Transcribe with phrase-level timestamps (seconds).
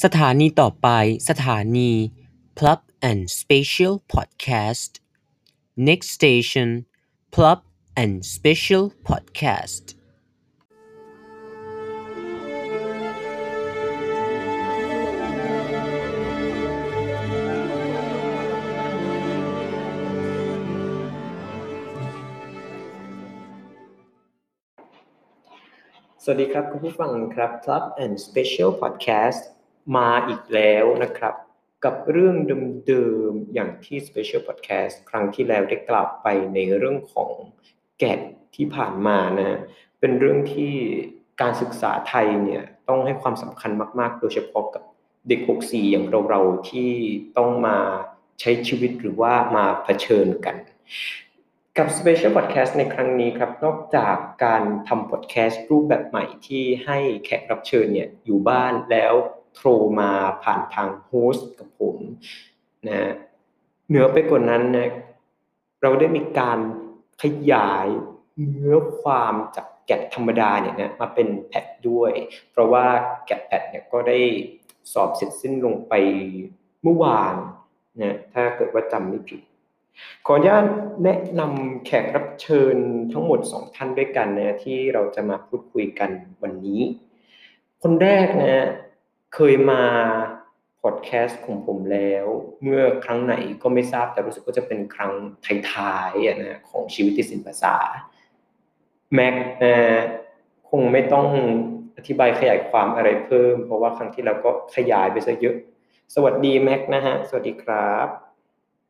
[0.00, 0.88] สถานีต่อไป
[1.28, 1.90] สถานี
[2.58, 4.92] Plug and Special Podcast
[5.88, 6.68] Next station
[7.34, 7.60] Plug
[8.02, 9.84] and Special Podcast
[26.24, 29.42] สวัสดีครับ คุณผู้ฟังครับ Club and Special Podcast
[29.96, 31.34] มาอีกแล้วนะครับ
[31.84, 32.36] กับเรื่อง
[32.86, 37.30] เดิมๆอย่างที่ Special Podcast ครั้งที่แล้วได้กล่าวไปในเรื่องของ
[37.98, 38.20] แกด
[38.56, 39.58] ที่ผ่านมานะ
[40.00, 40.72] เป็นเรื่องที่
[41.40, 44.82] การศึกษาไทยเนี่ยต้องให้ความสำคัญมากๆ โดยเฉพาะกับ
[45.28, 46.92] เด็ก 64 อย่างเราๆที่
[47.36, 47.78] ต้องมา
[48.40, 50.56] ใช้ชีวิตหรือว่ามาเผชิญกัน
[51.78, 59.14] กับ Special Podcast ในครั้งนี้ครับ นอกจากการทำ podcast รูปแบบใหม่ที่ให้แขกรับเชิญเนี่ยอยู่บ้านแล้ว
[59.54, 59.68] โทร
[60.00, 60.10] มา
[60.42, 61.96] ผ่านทางโฮสต์กับผม
[62.88, 63.12] นะ
[63.88, 64.88] เหนือไปกว่านั้นนะ
[65.82, 66.58] เราได้มีการ
[67.22, 67.86] ขยาย
[68.50, 72.12] เนื้อความจากแกะธรรมดาเนี่ยนะมาเป็นแพทด้วย
[72.50, 72.86] เพราะว่า
[73.26, 74.18] แกะแพทเนี่ยก็ได้
[74.92, 75.92] สอบเสร็จสิ้นลงไป
[76.82, 77.34] เมื่อวาน
[78.00, 79.40] นะถ้าเกิดว่าจำไม่ผิด
[80.26, 80.64] ขออนุญาต
[81.04, 82.76] แนะนำแขกรับเชิญ
[83.12, 86.10] ทั้งหมดสองท่านด้วยกันนะที่เราจะมาพูดคุยกัน
[86.42, 86.82] วันนี้
[87.82, 88.66] คนแรกนะ
[89.34, 89.82] เคยมา
[90.82, 92.26] พอดแคสต์ของผมแล้ว
[92.62, 95.12] เมื่อครั้งไหนก็ไม่ทราบแต่รู้สึกว่าจะเป็นครั้ง
[95.72, 97.76] ท้ายๆนะของชีวิตติสินภาษา
[99.14, 99.76] แม็กนะ
[100.70, 101.26] คงไม่ต้อง
[101.96, 105.56] อธิบายขยายความอะไรเพิ่ม เพราะว่าครั้งที่เราก็ขยายไปซะเยอะ
[106.14, 108.08] สวัสดีแม็กนะฮะ สวัสดีครับ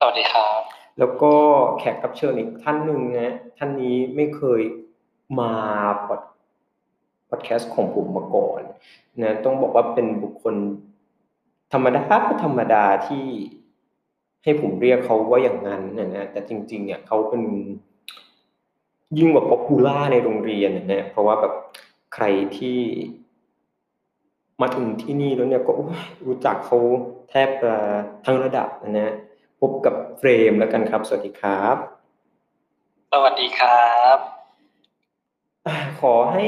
[0.00, 0.60] สวัสดีครับ
[0.98, 1.34] แล้วก็
[1.78, 4.62] แขกรับเชิญอีกท่านหนึ่งนะท่านนี้ไม่เคย
[5.40, 5.54] มา
[6.06, 6.20] พอด
[7.32, 8.62] พอดแคสต์ของผมมาก่อน
[9.22, 10.54] นะต้องบอกว่าเป็นบุคคล
[11.72, 12.02] ธรรมดา
[12.42, 13.26] ธรรมดาที่
[14.44, 17.42] ให้ผมเรียกเขาว่าอย่างนั้นนะนะแต่จริงๆเนี่ยเขาเป็น
[19.18, 21.54] ยิ่งกว่า popular ในโรงเรียนนะนะเพราะว่าแบบ
[22.14, 22.24] ใคร
[22.58, 22.78] ที่
[24.60, 25.72] มาถึงที่นี่แล้วเนี่ยก็
[26.26, 26.78] รู้จักเขา
[27.30, 27.72] แทบจะ
[28.24, 29.14] ทั้งระดับนะนะ
[29.60, 31.76] พบกับเฟรมแล้วกันครับ สวัสดีครับ
[33.12, 34.18] สวัสดีครับ
[36.00, 36.46] ขอให้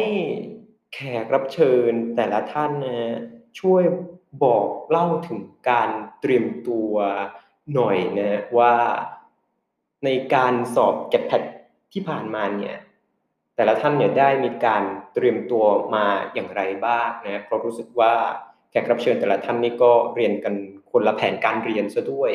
[0.96, 3.16] แขกรับเชิญแต่ละท่านนะ
[3.60, 3.82] ช่วย
[4.44, 5.40] บอกเล่าถึง
[5.70, 5.90] การ
[6.20, 6.92] เตรียมตัว
[7.74, 8.74] หน่อยนะว่า
[10.04, 11.42] ในการสอบแกดแพด
[11.92, 12.76] ที่ผ่านมาเนี่ย
[13.56, 14.82] แต่ละท่านเนี่ยได้มีการ
[15.14, 18.12] เตรียมตัวมาอย่างไรบ้างนะเพราะรู้สึกว่า
[18.70, 20.54] แขกรับเชิญแต่ละท่านนี่ก็เรียนกัน
[20.90, 22.32] คนละแผนการเรียนซะด้วย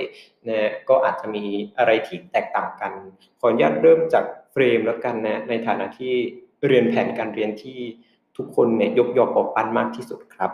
[0.47, 1.45] นะก็อาจจะมี
[1.77, 2.93] อะไรที่แตกต่างกัน
[3.39, 6.15] ขออนุญาตเริ่มจากเฟรมแล้วกันนะในฐานะที่
[6.67, 7.79] เรียนแผนการเรียนที่
[8.39, 10.51] ทุกคนเนี่ยยกยอปอปั้นมากที่สุดครับ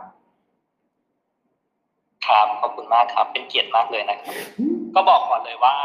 [2.26, 4.36] ครับขอบคุณมากครับ เป็นเกียรติมากเลยนะครับ
[4.96, 5.76] ก็บอกก่อนเลยว่า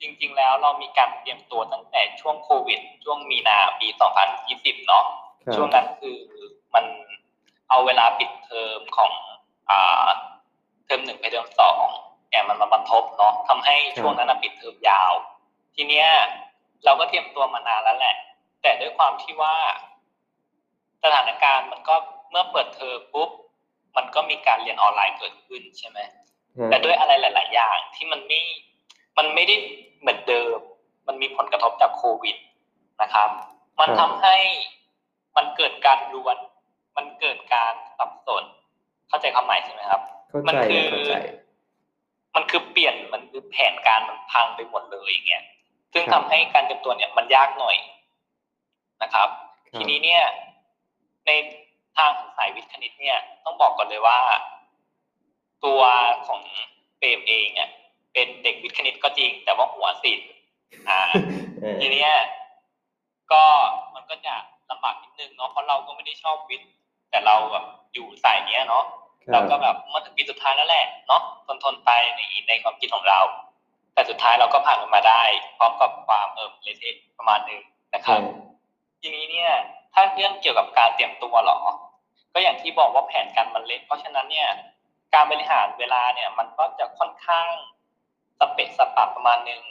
[0.00, 3.88] จริง ๆ แล้วเรามีการเตรียมตัวตั้งแต่ช่วงโควิด ช่วงมีนาปี
[4.38, 5.04] 2020 เนาะ
[5.54, 6.18] ช่วงนั้นคือ
[6.74, 6.84] มัน
[7.68, 9.12] เอาเวลาปิดเทอมของ
[9.70, 10.08] อ่า
[10.84, 11.86] เทอมหนึ่งไปเทอมสอง
[12.30, 15.12] แอบมันมาบรรทบเนาะทำให้ช่วงนั้นปิดเทอมยาว
[15.74, 16.08] ทีเนี้ย
[16.84, 18.16] เราก็เตรียมตัวมานานแล้วแหละ
[18.62, 19.54] แต่ด้วยความที่ว่า
[21.04, 21.94] สถานการณ์มันก็
[22.30, 23.30] เมื่อเปิดเทอมปุ๊บ
[23.96, 25.98] มันก็มีการเรียนออนไลน์เกิดขึ้นใช่ไหม
[26.70, 28.40] แต่ด้วยอะไรหลาย ๆ อย่างที่มันไม่
[29.18, 29.56] มันไม่ได้
[30.00, 30.58] เหมือนเดิม
[31.06, 32.36] มันมีผลกระทบจากโควิด
[33.02, 33.30] นะครับ
[33.80, 34.36] มันทำให้
[35.36, 36.36] มันเกิดการรวน
[36.96, 38.44] มันเกิดการสับสน
[39.08, 40.02] เข้าใจคำหมายใช่ไหมครับ
[40.48, 41.14] มัคืเข้าใจ
[42.34, 45.44] มันคือเปลี่ยนมันคือแผนการมันพังไปหมดเลยอย่างเงี้ย
[45.92, 47.76] ซึ่งทำให้การเตรียมตัวเนี่ยมันยากหน่อย
[49.02, 49.28] นะครับ
[49.76, 50.22] ทีนี้เนี่ย
[51.26, 51.30] ใน
[51.96, 54.18] ทางสายวิทย์คณิตเนี่ย ต้องบอกก่อนเลยว่า
[55.64, 55.80] ตัว
[56.26, 56.40] ของ
[56.98, 57.70] เปรมเองเนี่ย
[58.12, 60.28] เป็นเด็กวิทย์คณิตก็จริง แต่ว่าหัวศิลป์
[60.88, 61.00] อ่า
[61.80, 62.10] ทีเนี้ย
[63.32, 63.42] ก็
[63.94, 64.34] มันก็จะ
[64.70, 66.70] ลำบากนิดนึงเนาะเพราะเราก็ไม่ได้ชอบวิทย์
[67.10, 68.84] แต่เราแบบอยู่สายเนี้ยเนาะ
[69.32, 73.20] เราก็แบบเมื่อถึงปีสุดท้ายแล้วแหละเนาะทนทนไปในในความคิดของเรา
[73.94, 75.22] แต่สุดท้ายเราก็ผ่านมันมาได้
[75.58, 76.84] พร้อมกับความเอิบเลเท
[77.18, 77.62] ประมาณหนึ่ง
[77.94, 78.20] นะครับ
[79.06, 79.52] ทีนี้เนี่ย
[79.94, 81.58] ถ้าเรื่องเกี่ยวกับการเตรียมตัวหรอ
[82.32, 84.48] ก็อย่างที่บอกว่าแผนการมันเล็ก เพราะฉะนั้นเนี่ย
[85.14, 87.46] การบริหารเวลาเนี่ย มันก็จะค่อนข้าง
[88.38, 89.62] สเปะสปะประมาณหนึ่ง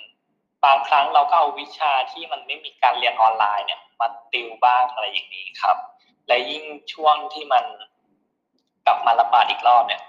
[0.65, 5.77] บางครั้งเราก็เอาวิชาที่มันไม่มีการเรียนออนไลน์เนี่ยมาติวบ้างอะไรอย่างนี้ครับ
[6.27, 6.63] และยิ่ง
[6.93, 7.63] ช่วงที่มัน
[8.85, 10.01] กลับมาระบาดอีกรอบเนี่ย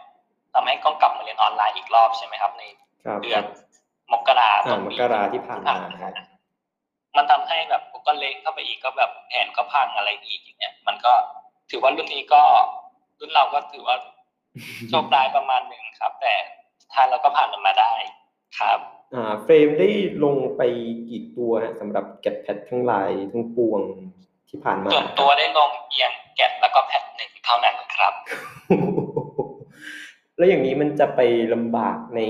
[0.53, 2.63] ทำให้ต้องกลับมาเรียนออนไลน์อีกรอบใช่ไหมครับ ใน
[3.23, 3.43] เดือน
[4.13, 6.13] มกราอ่ามกราที่ผ่านมาครับ
[7.17, 11.13] มันทำให้แบบ ก็เละเข้าไปอีกก็แบบแผนก็พังอะไรอีกอย่างเงี้ยมันก็
[11.71, 12.43] ถือว่ารุ่นนี้ก็
[13.19, 13.97] รุ่นเราก็ถือว่า
[14.89, 16.35] โชคร้ายประมาณหนึ่งครับ แต่
[16.93, 17.93] ท้ายเราก็ผ่านมันมาได้
[18.59, 18.79] ครับ
[19.15, 19.89] อ่าเฟรมได้
[20.25, 20.63] ลงไป
[21.09, 23.81] กี่ตัวฮะสำหรับแกดแพดทั้งหลายทั้งปวง
[24.49, 28.15] ที่ผ่านมาส่วนตัวได้ลงเอียงแกะแล้วก็แพทหนึ่งเท่านั้นครับ
[30.37, 31.21] แล้วอย่างนี้มันจะไป
[31.55, 32.21] ลำบากใน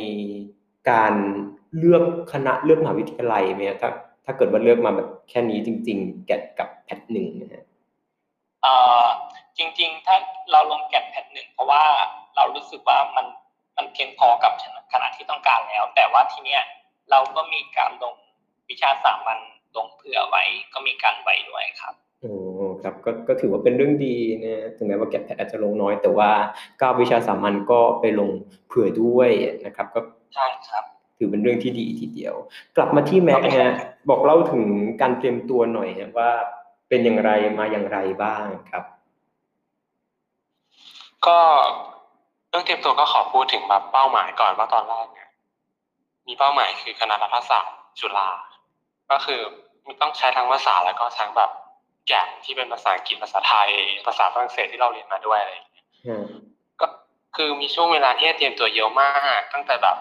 [0.90, 1.14] การ
[1.78, 3.90] เลือกคณะเลือกมหาวิทยาลัยไหมฮะถ้า
[4.24, 7.64] ถ้าเกิดว่าเลือกมาแบบแค่นี้จริง ๆ แกดกับแพทหนึ่งนะฮะ
[8.62, 8.74] เอ่
[9.04, 9.06] อ
[9.58, 10.16] จริง ๆ ถ้า
[10.52, 11.82] เราลงแกะแพทหนึ่งเพราะว่า
[12.36, 13.26] เรารู้สึกว่ามัน
[13.76, 14.52] มันเพียงพอกับ
[14.92, 16.62] ขนาดที่ต้องการแล้ว แต่ว่าทีเนี้ย
[17.10, 18.14] เราก็มีการลง
[18.70, 19.38] วิชาสามัญ
[19.76, 20.42] ลงเผื่อไว้
[20.72, 22.32] ก็มีการไว้ด้วยครับโอ้
[22.82, 26.30] ครับก็ก็ถือว่าเป็นเรื่องดีนะถึงแม้ว่าแกดแพทอาจจะลงน้อย แต่ว่า
[26.78, 28.30] เก้าวิชาสามัญก็ไปลง
[28.68, 29.30] เผื่อด้วย
[29.66, 30.00] นะครับ ก็
[30.34, 30.84] ใช่ครับ
[31.24, 32.34] ถือเป็นเรื่องที่ดีทีเดียว
[32.76, 33.72] กลับมาที่แม็กนะฮะ
[34.10, 34.64] บอกเล่าถึง
[35.00, 36.30] การเตรียมตัวหน่อยฮะว่า
[36.88, 38.84] เป็นอย่างไรมาอย่างไรบ้างครับ
[41.26, 41.38] ก็
[42.50, 45.30] เรื่องเตรียมตัวก็ขอพูดถึงแบบเป้าหมายก่อนว่าตอนแรกเนี่ย
[46.26, 48.28] มีเป้าหมายคือคณะรัฐศาสตร์จุฬา
[49.10, 49.40] ก็คือ
[49.86, 51.50] มีต้องใช้ทั้งภาษาแล้วก็ทั้งแบบ
[52.08, 53.70] แกะที่เป็นภาษาอังกฤษภาษาไทย
[54.06, 55.86] ภาษาฝรั่งเศสที่เราเรียนมาด้วยอะไรอย่างเงี้ย
[56.80, 56.86] ก็
[57.36, 59.96] คือมีช่วงเวลาที่ให้เตรียมตัวเยอะมาก ตั้งแต่แบบ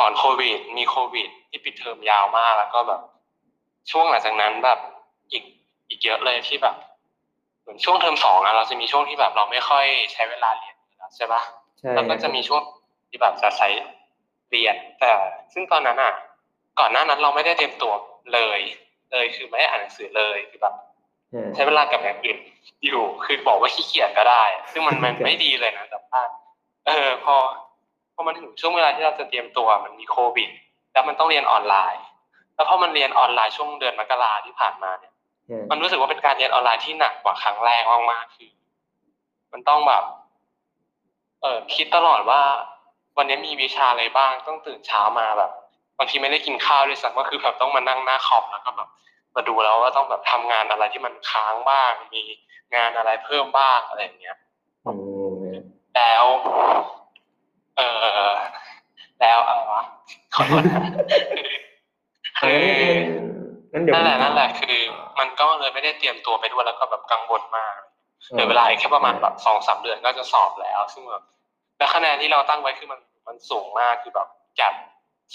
[0.00, 3.00] ก่อนโควิด มีโควิด ที่ปิดเทอมยาวมากแล้วก็แบบ
[3.90, 4.78] ช่วงหลังจากนั้นแบบ
[5.32, 5.44] อีก
[5.88, 6.76] อีกเยอะเลยที่แบบ
[7.60, 11.42] เหมือนช่วงเทอมสองอะเราจะมีช่วงที่แบบเราไม่ค่อยใช้เวลาเรียนอยู่แล้วใช่ปะ
[11.78, 12.62] ใช่แล้วก็จะมีช่วง
[13.08, 13.68] ที่แบบจะใช้
[14.50, 15.12] เรียน แต่
[15.52, 16.12] ซึ่งตอนนั้นอะ
[16.78, 17.92] ก่อนหน้านั้นเราไม่ได้เตรียมตัว
[18.34, 18.60] เลย
[19.12, 20.74] เลยคือไม่ได้อ่านหนังสือเลยคือแบบ
[21.34, 22.38] อ่าใช้เวลากับอย่างอื่น
[22.84, 26.20] อยู่คือบอกว่าขี้เกียจก็ได้ ซึ่งมันมันครับไม่ดีเลยนะแต่ว่า
[26.86, 27.36] เออพอ
[27.68, 27.69] พ
[28.20, 30.50] อมันถึงช่วงเวลาที่เราจะเตรียมตัวมันมีโควิด
[30.92, 32.04] แล้วมันต้องเรียนออนไลน์
[32.54, 35.12] แล้วพอมันเรียนออนไลน์ช่วงเดือนมกราที่ผ่านมาเนี่ย
[35.50, 37.82] อ่ามันรู้สึกว่าเป็นการเรียนออนไลน์ที่หนักกว่าครั้งแรก
[38.12, 38.50] มากๆคือ
[39.52, 40.04] มันต้องแบบ
[41.42, 42.40] เออคิดตลอดว่า
[43.16, 45.50] วันนี้มีวิชาอะไรบ้างต้องตื่นเช้ามาแบบ
[45.98, 48.88] บางทีไม่ได้กินข้าวด้วยซ้ำก็คือแบบต้องมานั่งหน้าคอมแล้วก็แบบ
[49.36, 52.22] มาดูแล้วว่าต้องแบบทำงานอะไรที่มันค้างบ้าง มี
[52.74, 54.36] งานอะไรเพิ่มบ้างอะไรอย่างเงี้ย
[54.86, 54.92] อื
[55.40, 55.44] ม
[55.96, 56.24] แล้ว
[57.76, 57.82] เอ
[58.28, 58.32] อ
[59.20, 59.82] แล้วอะไรวะ
[60.34, 60.82] ขอโทษนะ
[62.36, 62.90] อ่าคือ
[63.72, 64.78] งั้นเดี๋ยวนั่นแหละผมนั่นแหละคือ
[65.18, 67.78] มันก็เลยไม่ได้เตรียมตัวไปด้วยแล้วก็แบบกังวลมาก
[68.32, 71.22] เหลือเวลาอีกแค่ประมาณแบบสองสามเดือนก็จะสอบแล้ว ซึ่งแบบ
[71.78, 74.28] แล้วคะแนนที่เราตั้งไว้คือมันมันสูงมากคือแบบ
[74.60, 74.72] จาก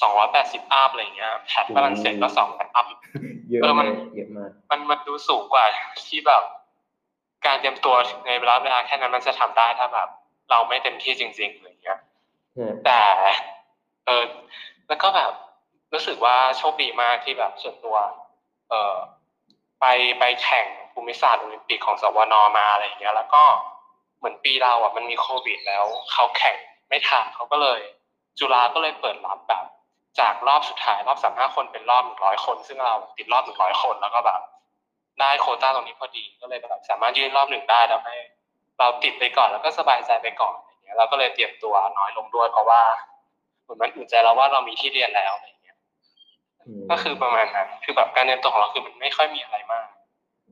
[0.02, 2.86] สองร้อยแปดสิบอัพอะไรเงี้ยแพทฝรั่งเศสก็สองพันอัพ
[3.50, 5.64] เยอะเออมัมานกเยอะมากมันมันดูสูงกว่า
[6.08, 6.44] ที่แบบ
[7.46, 7.96] การเตรียมตัว
[8.26, 10.10] ในเวลาเวลาแค่นั้นมันจะทำได้ถ้าแบบ
[10.50, 11.75] เราไม่เต็มที่จริงๆอะไรเงี้ยอ่า
[12.86, 13.02] แต่
[14.06, 14.24] เออ
[14.88, 15.32] แล้วก็แบบ
[15.94, 17.98] รู้สึกว่าโชคดีมากที่แบบส่วนตัว
[18.70, 18.96] เออ
[19.80, 19.86] ไป
[20.20, 23.44] ไปแข่งภูมิศาสตร์โอลิมปิกของสวนมาอะไรอย่างเงี้ย แล้วก็
[24.18, 26.58] เหมือนปีเราอะมันมีโควิด แล้วเขาแข่ง
[26.90, 27.80] ไม่ทันเขาก็เลย
[28.40, 29.66] จุฬาก็เลยเปิดรับแบบ
[30.20, 34.42] จากรอบสุดท้ายรอบสามห้าคนเป็นรอบหนึ่งร้อยคน ซึ่งเราติดรอบหนึ่งร้อยคนแล้วก็แบบ
[35.20, 38.16] ได้โควต้าตรงนี้พอดีก็เลยแบบสามารถยื่นรอบหนึ่งได้แล้วให้
[38.80, 40.56] เราติดไปก่อนแล้วก็สบายใจไปก่อน
[40.86, 42.82] เงี้ยเราก็เลยเตรียมตัวน้อยลงด้วยเพราะว่า
[43.64, 45.78] เหมือนมันอุ่นใจเราว่าเรามีที่เรียนแล้วอะไรอย่างเงี้ย
[46.82, 49.88] มก็คือประมาณนั้นคือแบบการเรียนตัวของเราคือมันไม่ค่อยมีอะไรมาก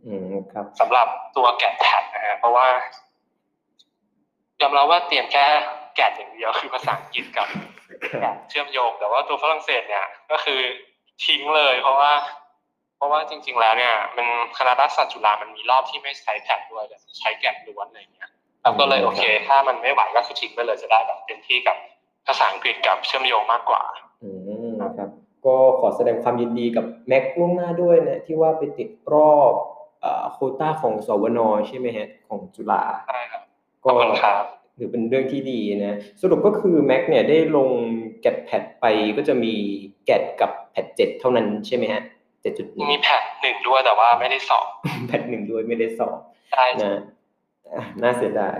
[0.05, 2.67] อืมครับสำหรับตัวแกะแพดนะฮะเพราะว่า
[4.61, 5.45] ยอมรับว่าเตรียมแค่
[5.95, 7.47] แกะอย่างเดียวคือภาษาอังกฤษกับ
[8.23, 10.61] ครับเชื่อมโยงแต่ว่าตัวฝรั่งเศสเนี่ยก็คือ
[11.25, 12.11] ทิ้งเลย เพราะว่า
[12.97, 14.27] เพราะว่าจริง ๆ แล้วเนี่ย มัน
[14.57, 18.29] คณะรัฐศาสตร์จุฬามันมีรอบที่ไม่ใช้แพดด้วยแต่ใช้แกะล้วนอะไรอย่างเงี้ย
[18.63, 21.77] เราก็เลยโอเค ถ้ามันไม่ไหวก็คือทิ้งไปเลยจะได้แบบเต็มที่กับ
[22.27, 23.83] ภาษาอังกฤษกับเชื่อมโยงมากกว่า
[24.23, 24.29] อื
[24.69, 25.09] มครับ
[25.45, 29.53] ก็ขอแสดงความยินดีกับแม็กล่วงหน้าด้วยนะที่ว่าไปติดรอบ
[30.01, 33.41] เอ่อโควต้าของสวนใช่ไหมฮะของจุฬาใช่ครับ
[33.83, 34.45] ขก็อบคุณครับ
[34.77, 37.69] ถือเป็นเรื่องที่ดีนะสรุปก็คือแม็กเนี่ยได้ลง
[38.21, 38.85] แกดแพดไป
[39.17, 39.53] ก็จะมี
[40.05, 42.01] แกดกับแพดเจ็ดเท่านั้นใช่ไหมฮะ
[42.41, 44.67] เจ็ดจุดหนึ่งมีแพดหนึ่งด้วยแต่ว่าไม่ได้สอบ
[45.07, 46.19] แพดหนึ่งด้วยไม่ได้สอบ
[46.51, 46.99] ใช่นะอะ
[48.01, 48.57] น่าเสียดาย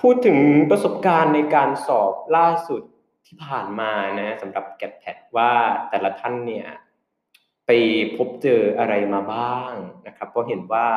[0.00, 0.38] พูดถึง
[0.70, 2.82] ประสบการณ์ในการสอบล่าสุด
[3.26, 5.52] ที่ผ่านมานะสำหรับแกดแพดว่า
[5.90, 6.66] แต่ละท่านเนี่ย
[7.66, 7.70] ไป
[8.16, 9.72] พบเจออะไรมาบ้าง
[10.06, 10.88] นะครับเพราะเห็นว่า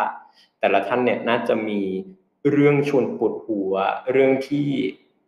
[0.60, 1.82] แต่ละท่านเนี่ยน่าจะมี
[2.50, 3.74] เรื่องชวนปวดหัว
[4.12, 4.68] เรื่องที่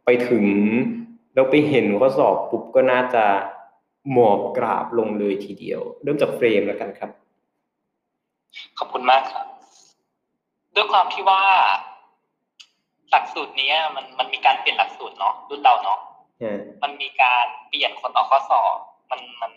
[0.06, 0.46] ไปถึง
[1.34, 3.26] แล้วไปเห็นข้อสอบปุ๊บก็น่าจะ
[4.12, 7.12] หมอบกราบลงเลยทีเดียว เริ่มจากเฟรมแล้วกันครับ
[8.78, 9.59] ขอบคุณมากครับ
[10.76, 11.42] ด้วยความที่ว่า
[13.10, 16.00] หลักสูตรเนี้ยมันมันมีการเปลี่ยนหลักสูตรเนาะรุ่นเราเนาะ
[16.44, 18.76] ฮะมันมีการเปลี่ยนคนออกข้อสอบ
[19.12, 19.52] มันมัน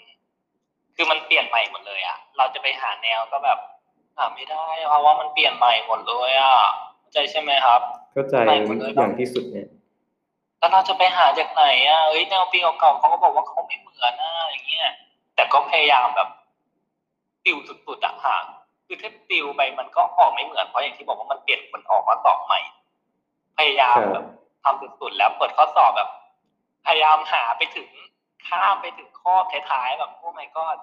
[0.95, 3.59] คือมันเปลี่ยนใหม่หมดเลยอะเราจะไปหาแนวก็แบบ
[4.17, 6.57] หาไม่ได้เพราะว่ามันเปลี่ยนใหม่หมดเลยอะ
[6.99, 7.81] เข้าใจใช่ไหมครับ
[8.13, 9.69] เข้าใจใหม่หมดเลยเนอะอย่างที่สุดเนี่ย
[10.59, 14.89] แล้วเราจะไปหาจากไหนอะเอ้ยแนวปีเก่าๆเขาก็บอกว่าเขาไม่เหมือนนะอย่างเงี้ย
[15.35, 16.29] แต่ก็พยายามแบบ
[17.45, 18.37] ติวสุดๆอะค่ะ
[18.95, 22.61] คือถ้าติวไปมันก็ออกไม่เหมือนเพราะอย่างที่บอกว่ามันเปลี่ยนผลออกมาตอบใหม่
[23.59, 24.27] พยายามครับแบบ
[24.65, 26.09] ทำสุดๆแล้วเปิดข้อสอบแบบ
[26.87, 27.89] พยายามหาไปถึง
[28.49, 29.35] ข้ามไปถึงข้อ
[29.71, 30.77] ท้ายๆแบบโอ้ my god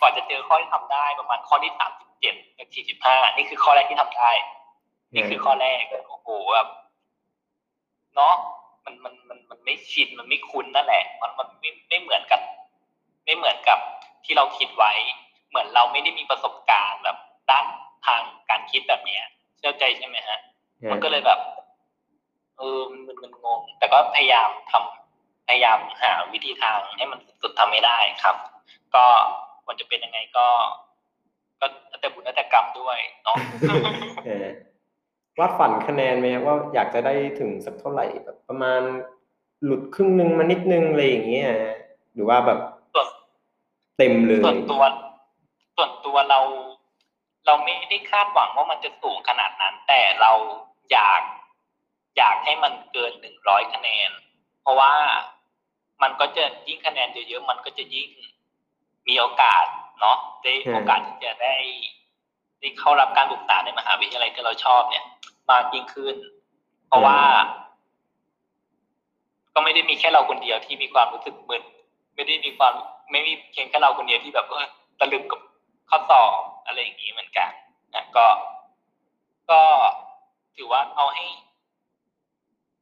[0.00, 4.30] ก่อนจะเจอข้อที่ทำได้ประมาณข้อที่สามสิบเจ็ดกับสี่สิบห้านี่คือข้อแรกที่ทำได้
[5.14, 6.68] นี่คือข้อแรกโอ้โหแบบ
[8.14, 8.34] เนาะ
[8.84, 12.40] มันมันมันมันไม่ชินมันไม่คุ้นนั่นแหละ มันมันไม่ไม่เหมือนกับ
[13.24, 13.78] ไม่เหมือนกับ
[14.24, 14.92] ที่เราคิดไว้
[15.50, 17.16] เหมือนเราไม่ได้มีประสบการณ์แบบ
[17.50, 17.66] ด้าน
[18.06, 19.24] ทางการคิดแบบเนี้ย
[19.58, 20.38] เชื่อใจใช่ไหมฮะ
[20.90, 21.40] มันก็เลยแบบ
[22.58, 28.36] เออมันมันมันงง แต่ก็พยายามทำพยายามหาวิธีทางให้มันสุดๆทำไม่ได้ครับ
[28.94, 29.04] ก็
[29.64, 30.46] ควรจะเป็นยังไงก็
[31.60, 33.36] ก็แล้วแต่บุญแล้วแต่กรรมด้วยเนาะ
[34.26, 34.46] เออ
[35.38, 38.80] วาดฝันคะแนนไหมครับว่าอยากจะได้ถึงสักเท่าไหร่แบบประมาณ
[39.64, 41.50] หลุดครึ่งหนึ่งมานิดนึงอะไรอย่างเงี้ย
[42.14, 42.58] หรือว่าแบบ
[42.94, 43.08] ส่วน
[43.98, 44.82] เต็มเลยส่วนตัว
[45.82, 46.40] ส่วนตัวเรา
[47.46, 50.32] เราไม่ได้คาดหวังว่ามันจะสูงขนาดนั้น แต่เรา
[50.92, 51.22] อยาก
[52.16, 54.10] อยากให้มันเกินหนึ่งร้อยคะแนน
[54.62, 54.92] เพราะว่า
[56.02, 58.08] มันก็จะยิ่งคะแนนเยอะๆมันก็จะยิ่ง
[59.08, 59.64] มีโอกาส
[60.00, 61.56] เนาะได้อืมโอกาสที่จะได้
[62.60, 65.04] ได้เข้ารับการศึกษาในมหาวิทยาลัยที่เราชอบเนี่ย
[65.50, 66.16] มากยิ่งขึ้น
[66.88, 67.18] เพราะว่า
[69.54, 71.62] ก็ไม่ได้มีแค่เราคนเดียวที่มีความรู้สึกมึน
[72.14, 72.72] ไม่ได้มีความ
[73.10, 74.66] ไม่มีเพียงแค่เราคนเดียวที่แบบเออ
[75.00, 75.40] ตะลึงกับ
[75.90, 76.32] ข้อสอบ
[76.66, 77.50] อะไรอย่างนี้เหมือนกัน
[77.94, 78.26] นะก็
[79.50, 79.60] ก็
[80.56, 81.26] ถือว่าเอาให้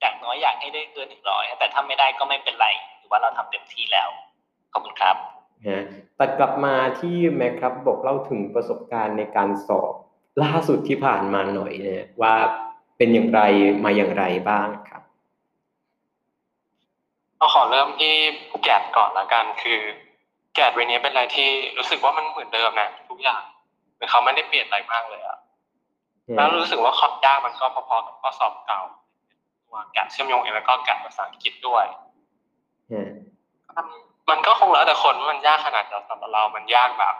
[0.00, 2.66] อย่างน้อยอยากให้ได้เกินหนึ่งร้อยแต่ถ้าไม่ได้ก็ไม่เป็นไร
[3.00, 4.08] ถือว่าเราทำเต็มที่แล้ว
[4.72, 5.16] ขอบคุณครับ
[5.68, 5.82] ฮะ
[6.18, 9.94] ตัดกลับมาที่แม็กครับบอกเล่าถึงประสบการณ์ในการสอบ
[10.42, 12.34] ล่าสุดที่ผ่านมาหน่อยเนี่ยว่า
[12.96, 13.40] เป็นอย่างไร
[13.84, 15.02] มาอย่างไรบ้างครับ
[17.36, 18.14] เราขอเริ่มที่
[18.62, 19.80] แกดก่อนละกันคือ
[20.58, 21.48] แกดเวนี้เป็นอะไรที่
[21.78, 23.42] รู้สึกว่ามันเหมือนเดิมนะทุกอย่าง
[23.94, 25.38] เหมือนเขาไม่ได้เปลี่ยนอะไรมากเลยอะ
[26.36, 28.80] แล้วรู้สึกว่าความยากมันก็พอๆกับข้อสอบเก่า
[29.66, 31.84] ตัว GAT เชื่อมโยงเองแล้วก็ GAT ภาษาอังกฤษด้วย
[32.92, 33.06] ฮะ
[33.76, 33.86] มัน
[34.30, 37.14] มันก็คงแล้วแต่คนว่ามันยากขนาดไหนสำหรับเรามันยากแบบ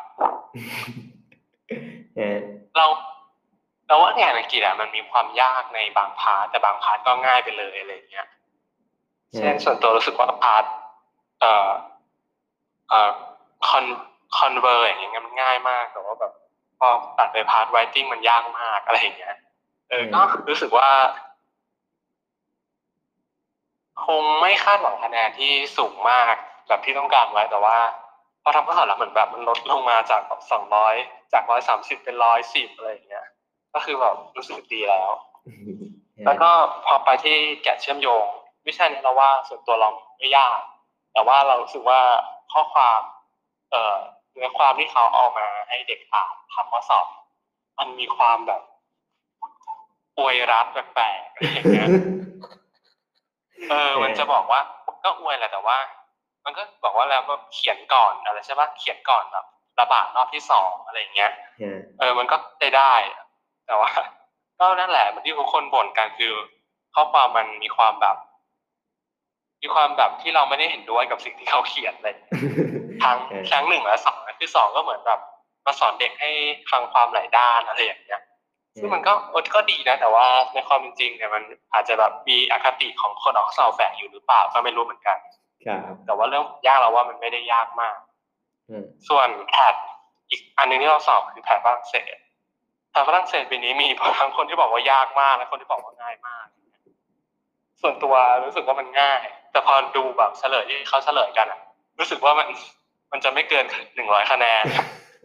[2.19, 2.41] ฮะ
[2.77, 2.87] เรา
[3.87, 8.27] เราว่า GAT อังกฤษอะมันมีความยากในบาง part แต่บาง part ก็ง่ายไปเลยอะไรอย่างเงี้ย
[9.37, 10.65] เช่นส่วนตัวรู้สึกว่า part
[11.41, 11.73] เอ่อเอ่อ
[13.69, 13.85] con
[14.37, 16.33] conver อย่างเงี้ยมันง่ายมากแต่ว่าแบบ
[16.79, 19.37] พอตัดไป part writing มันยากมากอะไรอย่างเงี้ย
[19.91, 20.91] เออก็รู้สึกว่า
[24.07, 26.35] คงไม่คาดหวังคะแนนที่สูงมาก
[26.69, 27.79] แบบที่ต้องการไว้แต่ว่า
[28.43, 30.95] พอทำข้อสอบแล้วเหมือนแบบมันลดลงมาจากสองร้อย
[31.33, 33.27] จากร้อยสามสิบเป็นร้อยสิบอะไรอย่างเงี้ย
[33.75, 35.11] ก็คือแบบรู้สึกดีแล้ว
[36.27, 36.51] แล้วก็
[36.87, 38.25] พอไปที่แกะเชื่อมโยง
[38.67, 40.59] วิชานี้เราว่าส่วนตัวเราไม่ยาก
[41.13, 42.01] แต่ว่าเรารู้สึกว่า
[42.53, 43.01] ข้อความ
[43.71, 43.97] เอ่อ
[44.33, 47.07] เนื้อความที่เขาเอามาให้เด็กอ่านทำข้อสอบ
[47.79, 48.63] มันมีความแบบ
[50.19, 51.89] อวยรัดแปลกๆอะไรอย่างเงี้ย
[53.71, 54.61] เออ มันจะบอกว่า
[55.05, 55.79] ก็อวยแหละแต่ว่า
[56.45, 59.47] มันก็บอกว่าแล้วว่าเขียนก่อนอะไรใช่ปะเขียนก่อนแบบ
[59.81, 62.95] ระบาดรอบที่สองอะไรอย่างเงี้ยฮะเออ มันก็ได้ได้
[63.67, 63.91] แต่ว่า
[64.59, 66.33] ก็นั่นแหละมันที่ทุกคนบ่นกันคือ
[66.95, 68.17] ข้อความมันมีความแบบ
[69.61, 72.15] มีความแบบที่เราไม่ได้เห็นด้วยกับสิ่งที่เขาเขียนเลย
[73.03, 75.21] ทั้งเออทั้งหนึ่งและสองคือสองก็เหมือนแบบ
[75.67, 76.31] มาสอนเด็กให้
[76.71, 78.23] ฟังความหลายด้านอะไรอย่างเงี้ย
[78.81, 81.43] ซึ่งมันก็เออก็ดีนะ แต่ว่าในความเป็นจริงเนี่ยมัน
[81.75, 85.19] อาจจะแบบมีอคติของคนออกข้อสอบแฝงอยู่หรือเปล่าก็ไม่รู้เหมือนกัน
[85.67, 87.97] ครับแต่ว่าเรื่องยากเราว่ามันไม่ได้ยากมาก
[88.71, 89.75] อืมส่วนแพท
[90.31, 92.17] อีกอันหนึงที่เราสอบคือแพทฝรั่งเศส
[92.91, 93.87] แพทฝรั่งเศสปีนี้มี
[94.19, 96.47] ทั้งคนที่บอกว่ายากมากและคนที่บอกว่าง่ายมาก
[97.81, 101.61] ส่วนตัวรู้สึกว่ามันง่าย แต่พอดูแบบเฉลยที่เขาเฉลยกันอะ
[101.99, 102.49] รู้สึกว่ามัน
[103.13, 104.65] มันจะไม่เกินหนึ่งร้อยคะแนน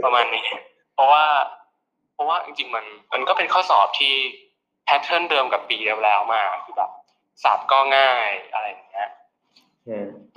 [0.04, 0.48] ประมาณนี้
[0.94, 1.26] เพราะว่า
[2.14, 4.14] เพราะว่าจริงๆมันมันก็เป็นข้อสอบที่
[4.86, 6.92] แพทเทิร์นเดิมกับปีแล้วๆมาคือแบบ
[7.44, 9.12] สับก็ง่ายอะไรอย่างเงี้ยฮะ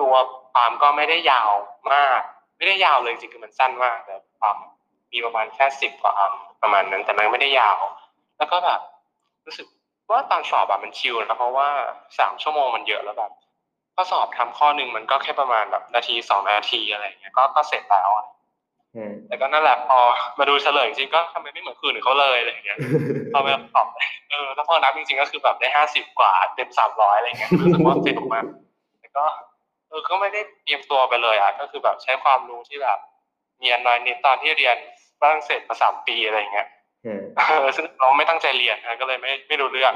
[0.01, 0.15] ตัว
[0.53, 1.51] ความก็ไม่ได้ยาว
[1.93, 2.21] มาก
[2.57, 4.57] ไม่ได้ยาวเลยจริงๆคือมันสั้นมากแต่ความ
[5.13, 6.33] มีประมาณแค่สิบกว่าอัน
[6.63, 7.79] ประมาณนั้น แต่มันไม่ได้ยาว
[8.39, 8.81] แล้วก็แบบ
[9.47, 9.67] รู้สึก
[10.11, 11.69] ว่าตอนสอบแบบมันชิลนะเพราะว่า
[12.19, 13.33] สามชั่วโมงมันเยอะแล้วแบบ
[13.95, 18.27] ข้อสอบทำข้อหนึ่งมันก็แค่ประมาณแบบนาทีสองนาทีอะไรอย่างเงี้ยก็ก็เสร็จแล้วอะ
[18.97, 19.99] ฮะแต่ก็นั่นแหละพอ
[20.39, 22.79] มาดูเฉลยจริงๆก็ทำไมไม่เหมือนคืนอื่นเขาเลยอะไรอย่างเงี้ย
[23.33, 23.87] พอไปตอบ
[24.31, 28.45] เออแล้วพอนับจริงๆก็คือแบบได้ห้าสิบกว่าเต็มสามร้อยอะไรเงี้ยรู้สึกว่าสนุกมาก
[29.01, 29.25] แต่ก็
[29.89, 32.99] เออก็ไม่ได้เตรียมตัวไปเลยอะก็คือแบบใช้ความรู้ที่แบบ
[33.61, 34.77] เรียนน้อยนิดตอนที่เรียน
[35.21, 36.76] ฝรั่งเศสมาสามปีอะไรเงี้ยฮะเออ
[37.77, 39.93] ซึ่งเราไม่ตั้งใจเรียนนะก็เลยไม่ไม่รู้เรื่อง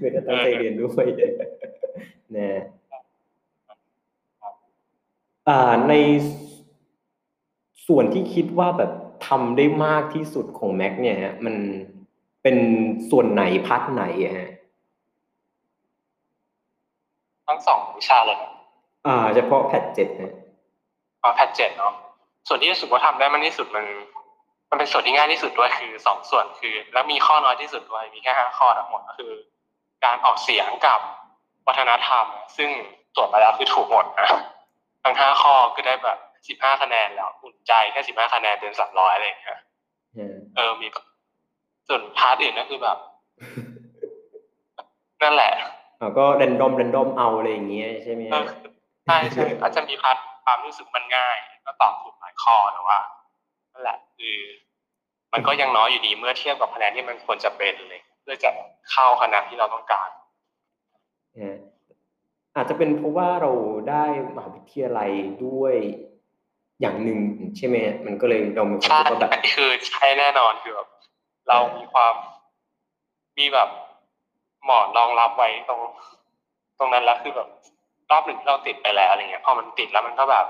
[0.00, 1.06] ไม่ได้ตั้งใจเรียนด้วย
[2.36, 2.62] นะ
[5.48, 5.94] อ่าใน
[7.86, 8.92] ส่วนที่คิดว่าแบบ
[9.28, 11.54] ทำได้มากที่สุดของแม็กเนี่ยฮะมัน
[12.42, 12.56] เป็น
[13.10, 14.04] ส่วนไหนพาร์ทไหน
[14.38, 14.50] ฮะ
[17.46, 18.50] ทั้งสองวิชาเลยนะ
[19.06, 20.32] อ่า เฉพาะ PAT เจ็ดฮะ
[21.20, 21.92] เอา PAT เจ็ดเนาะ
[22.48, 23.84] ส่วนที่รู้สึกว่าทำได้มากที่สุดมัน
[24.72, 29.32] มันเป็นส่วนที่ง่ายที่สุดด้วยคือสองส่วนคือ แล้วมีข้อน้อยที่สุดด้วยมีแค่ห้าข้อทั้งหมดก็คือ
[30.04, 31.00] การออกเสียงกับ
[31.66, 32.26] วัฒนธรรม
[32.56, 32.70] ซึ่ง
[33.14, 34.28] ตรวจมาแล้วคือถูกหมดนะ
[35.04, 39.60] ทั้งห้าข้อก็ได้แบบสิบห้าคะแนนแล้วอุ่นใจแค่สิบห้าคะแนนเต็มสามร้อยอะไรอย่างเงี้ยฮะ
[40.56, 40.86] เออมี
[41.88, 42.98] ส่วน part อื่นก็คือแบบ
[45.22, 45.52] นั่นแหละ
[46.00, 48.44] อ่าก็ random random เอาอะไรอย่างเงี้ยใช่ไหมเอฮะอ
[49.06, 51.36] ใช่ใช่อาจจะมี part ความรู้สึกมันง่าย
[51.66, 53.21] ก็ตอบถูกหลายข้อแต่ว่านั่น
[53.82, 54.38] แหละคือ
[55.32, 58.50] มันก็ยังน้อยอยู่ดีเมื่อเทียบกับคะแนนที่มันควรจะเป็นเลย เพื่อจะ
[58.90, 60.10] เข้าคณะที่เราต้องการ
[61.38, 61.58] ฮะ
[62.56, 63.52] อาจจะเป็นเพราะว่าเรา
[63.90, 64.04] ได้
[64.36, 65.10] มหาวิทยาลัย
[65.46, 65.74] ด้วย
[66.80, 67.18] อย่างหนึ่ง
[67.56, 70.88] ใช่ไหมฮะมันก็เลยเรามีความใช่รู้สึกว่าแบบอันนี้คือใช่แน่นอนคือแบบ
[71.48, 72.14] เรามีความ
[73.38, 73.68] มีแบบ
[74.64, 75.80] หมอนรองรับไว้ตรง
[76.78, 77.48] ตรงนั้นแล้วคือแบบ
[78.10, 80.46] รอบหนึ่งที่เราติดไปแล้วอะไรเงี้ยพอมันติดแล้วมันก็แบบ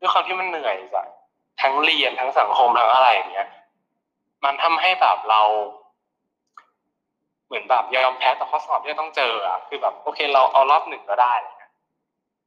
[0.00, 1.04] ด้วยความที่มันเหนื่อยจ้ะ
[1.60, 3.48] ทั้งเรียนทั้งสังคมทั้งอะไรอย่างเงี้ย
[4.44, 5.42] มันทำให้แบบเรา
[7.46, 11.34] เหมือนแบบยอมแพ้ต่อข้อสอบที่ต้องเจออะคือแบบ โอเค เราเอารอบหนึ่งก็ได้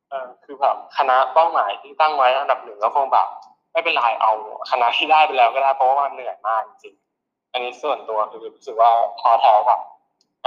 [0.10, 3.28] เออคือแบบคณะเป้าหมายที่ตั้งไว้อันดับหนึ่งก็คงแบบ
[3.72, 4.32] ไม่เป็นไรเอา
[4.72, 9.80] คณะที่ได้ไปแล้วก็ได้เพราะว่ามันเหนื่อยมากจริงๆอันนี้ส่วนตัวคือรู้สึกว่าพอแท้กับ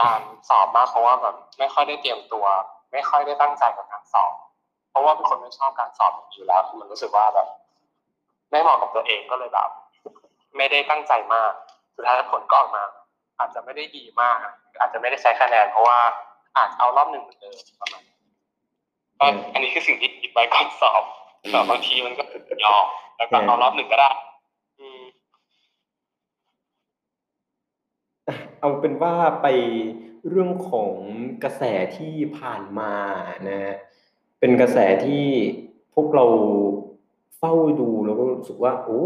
[0.00, 2.46] การสอบมากเพราะว่าแบบไม่ค่อยได้เตรียมตัว
[2.92, 4.32] ไม่ค่อยได้ตั้งใจกับการสอบ
[4.90, 7.48] เพราะว่าเป็นคนไม่ชอบการสอบอยู่แล้วคือมันรู้สึกว่าแบบ
[8.50, 9.70] ไม่เหมาะกับตัวเองก็เลยแบบ
[10.56, 11.52] ไม่ได้ตั้งใจมาก
[11.96, 12.84] สุดท้ายผลก็ออกมา
[13.38, 14.36] อาจจะไม่ได้ดีมาก
[14.80, 15.98] อาจจะไม่ได้ใช้คะแนน เพราะว่า
[16.56, 18.16] อาจเอารอบหนึ่งเหมือนเดิมประมาณนั้น
[19.18, 21.02] ก็อันนี้คือสิ่งที่คิดไว้ก่อนสอบ
[21.50, 22.22] แต่บางทีมันก็
[22.64, 22.84] ยอม
[23.16, 24.10] แล้วก็เอารอบหนึ่งก็ได้
[24.78, 25.02] อืม
[28.58, 29.46] เอาเป็นว่าไป
[30.28, 30.90] เรื่องของ
[31.44, 31.62] กระแส
[31.96, 32.94] ที่ผ่านมา
[33.48, 33.76] นะฮะ
[34.40, 35.26] เป็นกระแสที่
[35.94, 36.26] พวกเรา
[37.38, 39.02] เฝ้าดูแล้วก็รู้สึกว่า โอ้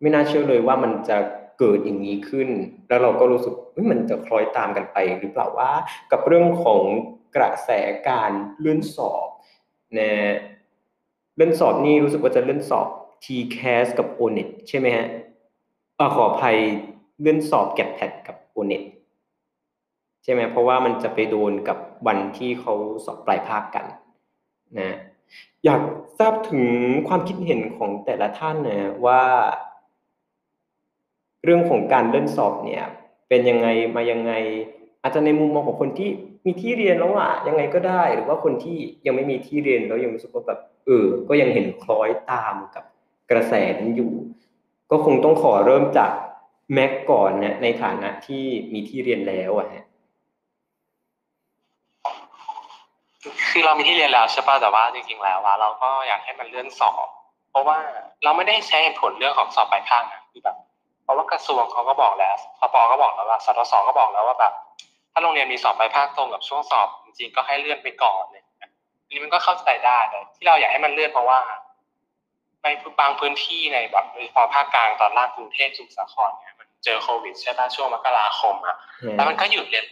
[0.00, 1.16] ไม่น่าเชื่อเลยว่ามันจะ
[1.58, 2.48] เกิดอย่างนี้ขึ้น
[2.88, 3.54] แล้วเราก็รู้สึก
[3.90, 5.70] มันจะคล้อยตามกันไปหรือเปล่าว่า
[6.12, 6.82] กับเรื่องของ
[7.36, 7.70] กระแส
[8.08, 9.28] การเลื่อนสอบ
[9.98, 10.10] นะ
[11.36, 12.86] เลื่อนสอบนี่รู้สึกว่าจะเลื่อนสอบ
[13.24, 15.06] TCAS กับ ONET ใช่ไหมฮะ
[15.98, 16.56] อขออภัย
[17.20, 18.82] เลื่อนสอบแกดแพดกับ ONET
[20.24, 23.86] ใช่ไหมเพราะว่ามันจะไปโดนกับวันที่เขาสอบปลายภาคกัน
[24.78, 24.96] นะ
[25.64, 25.80] อยาก
[26.18, 26.64] ทราบถึง
[27.08, 29.22] ความคิดเห็นของแต่ละท่านนะว่า
[31.44, 32.84] เรื่องของการเล่นสอบเนี่ย
[33.28, 34.32] เป็นยังไงมายังไง
[35.02, 36.10] อาจจะในมุมมองของคนที่
[36.46, 42.84] มีที่เรียนแล้วอะยังไงก็ได้ หรือว่าคนที่ยังไม่มีที่เรียนแล้วยังรู้สึกว่าแบบเออ ก็ยังเห็นคล้อยตามกับ
[43.30, 44.12] กระแสนั้นอยู่
[44.90, 46.12] ก็คงต้องขอเริ่มจาก
[46.74, 49.85] แม็กก่อนนะในฐานะที่มีที่เรียนแล้วอะฮะ
[53.58, 57.06] คือเรามีที่เรียนแล้วใช่ป่ะแต่ว่าจริงๆแล้วว่าเราก็อยากให้มันเลื่อนสอบ
[57.50, 57.78] เพราะว่า
[58.24, 60.56] เราไม่ได้ใช้เหตุผลเรื่องของสอบปลายภาคนะคือแบบ
[61.02, 64.52] เพราะว่ากระทรวงเขาก็บอกแล้วพปก็บอกแล้วว่าสทศก็บอกแล้วว่าแบบ
[65.12, 68.66] ถ้าโรงเรียนมีสอบปลายภาคตรงกับช่วงสอบจริงๆก็ให้เลื่อนไปก่อนเลยอั
[69.08, 71.38] นนี้มันก็เข้าใจได้แต่ที่เราอยากให้มันเลื่อนเพราะว่า
[72.62, 72.66] ใน
[73.00, 78.76] บางพื้นที่ในแบบโดยเฉพาะภาคกลางตอนล่างกรุงเทพสมุทรสาครเนี่ยมันเจอโควิดใช่ป่ะช่วงมกราคมอะ
[79.16, 79.84] แล้วมันก็หยุดเรียน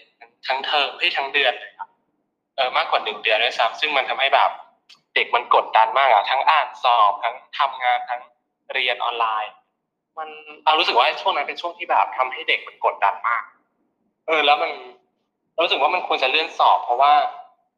[0.46, 1.88] ทั้งเทอมให้ทั้งเดือนเลยครับ
[2.56, 4.50] เออมากกว่าหนึ่งเดือนด้วยซ้ำซึ่งมันทำให้แบบ
[5.14, 8.20] เด็กมันกดดันมากอะทั้งอ่านสอบทั้งทำงานทั้ง
[8.72, 9.52] เรียนออนไลน์
[10.18, 10.28] มัน
[10.64, 13.42] เรารู้สึกว่าช่วงนั้นเป็นช่วงที่แบบทำให้เด็กมันกดดันมาก
[14.26, 14.70] เออ แล้วมัน
[15.54, 17.12] เรารู้สึกว่ามันควรจะเลื่อนสอบ เพราะว่า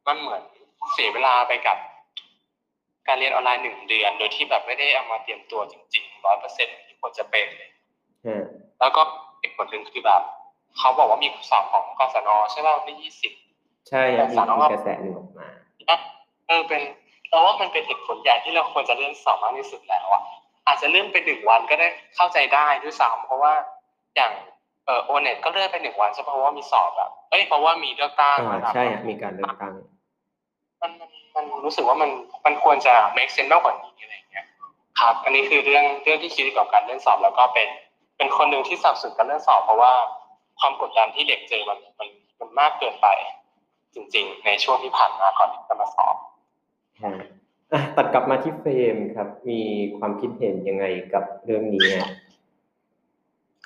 [0.07, 0.43] มันเหมือน
[0.93, 1.77] เสียเวลาไปกับ
[3.09, 7.71] การเรียนออนไลน์หนึ่งเดือน โดยที่แบบไม่ได้เอามาเตรียมตัวจริงๆร้อยเปอร์เซ็นต์ที่ควรจะเป็นเลย
[8.27, 8.45] ฮะ
[8.81, 9.03] แล้วก็
[9.43, 10.23] อีกผลหนึ่งคือแบบ
[10.79, 13.33] เขาบอกว่ามีสอบของกศนใช่ป่ะวันที่ยี่สิบ
[13.89, 15.49] ใช่ครับมีมีกระแสหนึ่งออกมา
[16.49, 16.83] เออเป็น
[17.31, 20.23] เราว่ามันเป็นเหตุผลใหญ่ที่เราควรจะเลื่อนสอบมากที่สุดแล้วอะ
[20.67, 23.53] อาจจะเลื่อนไปหนึ่งวันก็ได้เข้าใจได้ด้วยซ้ำเพราะว่า
[24.17, 24.33] อย่าง
[24.87, 29.73] เออโอเน็ตก็เลื่อนไปหนึ่งวันใช่ปะเพราะว่ามีสอบแบบเอ้ยเพราะว่ามีเลือกตั้งอ่าระดับใช่ฮะมีการเลือกตั้ง
[30.83, 32.11] มันมันมันรู้สึกว่ามัน
[32.47, 34.47] มันควรจะ make sense มากกว่านี้อะไรอย่างเงี้ย
[35.01, 37.69] ครับอันนี้คือเรื่องเรื่องที่คิดเกี่ยวกับการเลื่อนสอบแล้วก็เป็น
[38.17, 39.93] เป็นคนหนึ่งที่สนับสนุนการเลื่อนสอบ เพราะว่า
[40.61, 42.09] ความกดดันที่เด็กเจอมันมัน
[42.41, 43.09] มันมากเกินไป
[43.97, 46.17] จริง ๆ ในช่วงที่ผ่านมาก่อนที่จะมาสอบ
[47.03, 47.13] ฮะ
[47.73, 49.61] อะตัดกลับมาที่เฟรมครับ มี
[49.99, 52.11] ความคิดเห็นยังไงกับเรื่องนี้ฮะ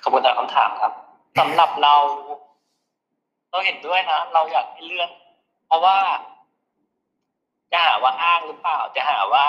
[0.01, 0.91] ขอบคุณตามคำถามครับ
[1.39, 1.95] สำหรับเรา
[3.51, 5.09] เราเห็นด้วยนะ เราอยากให้เลื่อน
[5.67, 5.97] เพราะว่า
[7.71, 9.45] จะหาว่าอ้างหรือเปล่า จะหาว่า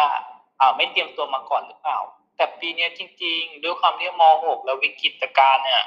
[0.60, 1.98] อ่าไม่เตรียมตัวมาก่อนหรือเปล่า
[2.36, 5.84] แต่ปีนี้จริง ๆ ด้วยความที่ม .6 แล้ววิกฤตการณ์เนี่ย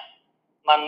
[0.70, 0.82] มัน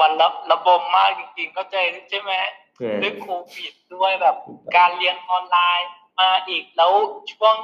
[0.00, 1.76] มันระระบมมากจริง ๆ ก็ใจ
[2.10, 2.61] ใช่ไหมเออ
[3.02, 4.36] ด้วยโควิดด้วยแบบ
[4.76, 5.90] การเรียนออนไลน์
[6.20, 6.92] มาอีกแล้ว
[7.32, 7.56] ช่วง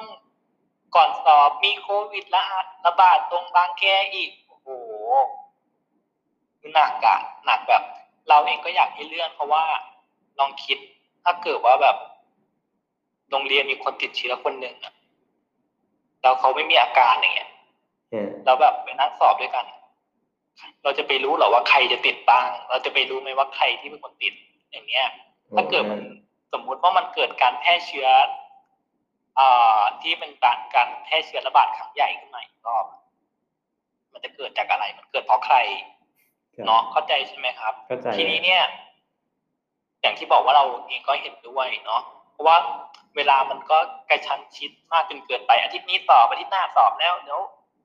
[0.94, 3.82] ก่อนสอบมีโควิดระบาดระบาดตรงบางแค
[4.14, 4.68] อีก โอ้โห
[6.74, 7.82] หนักอะหนักแบบ
[8.28, 9.64] เราเองก็อยากให้เลื่อนเพราะว่า
[10.38, 10.78] ลองคิด
[11.24, 11.96] ถ้าเกิดว่าแบบ
[13.30, 14.94] โรงเรียนมีคนติดเชื้อคนหนึ่งอะ
[16.22, 17.50] แล้วเขาไม่มีอาการอย่างเงี้ย
[18.10, 19.66] เออแล้วแบบไปนั่งสอบด้วยกัน
[20.82, 24.34] เราจะไปรู้เหรอว่าใครจะติดบ้าง เราจะไปรู้ไหมว่าใครที่เป็นคนติด
[24.70, 25.06] อย่างเงี้ย
[25.56, 26.00] ถ้าเกิดมัน
[26.52, 28.08] สมมุติว่ามันเกิดการแพร่เชื้อ
[29.38, 32.86] อ่าที่เป็นการการแพร่เชื้อระบาดครั้งใหญ่ขึ้นมาอีกรอบ
[34.12, 35.56] มันจะเกิดจากอะไร มันเกิดเพราะใคร
[36.54, 38.62] ครับเนาะเข้าใจใช่ไหมครับเข้าใจทีนี้เนี่ย
[40.00, 42.02] อย่างที่บอกว่าเราเองก็เห็นด้วยเนาะ
[42.32, 42.56] เพราะว่า
[43.16, 43.78] เวลามันก็
[44.10, 47.40] กระชั้นชิดมากจนเกินไป อาทิตย์นี้สอบอาทิตย์หน้าสอบแล้วเดี๋ยว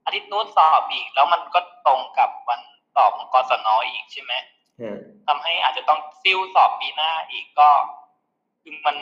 [0.06, 2.60] อาทิตย์นู้นสอบอีก แล้วมันก็ตรงกับวัน
[2.96, 4.34] สอบของกศนอีกใช่ไหม
[4.80, 7.70] เออ ทำให้อาจจะต้องซิ่วสอบปีหน้าอีกก็
[8.62, 8.96] คือมัน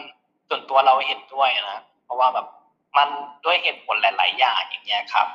[0.49, 2.47] ส่วนตัวเราเห็นด้วยนะ เพราะว่าแบบ
[2.97, 3.09] มัน
[3.45, 5.27] ด้วยเหตุผลหลาย ๆ อย่างอย่างเงี้ยครับ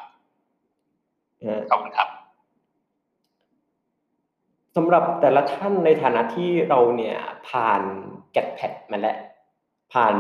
[1.41, 2.09] เออขอบคุณครับ
[4.77, 7.17] สำหรับแต่ละท่านในฐานะที่เราเนี่ย
[7.49, 7.83] ผ่าน
[8.33, 9.17] แกดแพดมาแล้ว
[9.93, 10.15] ผ่าน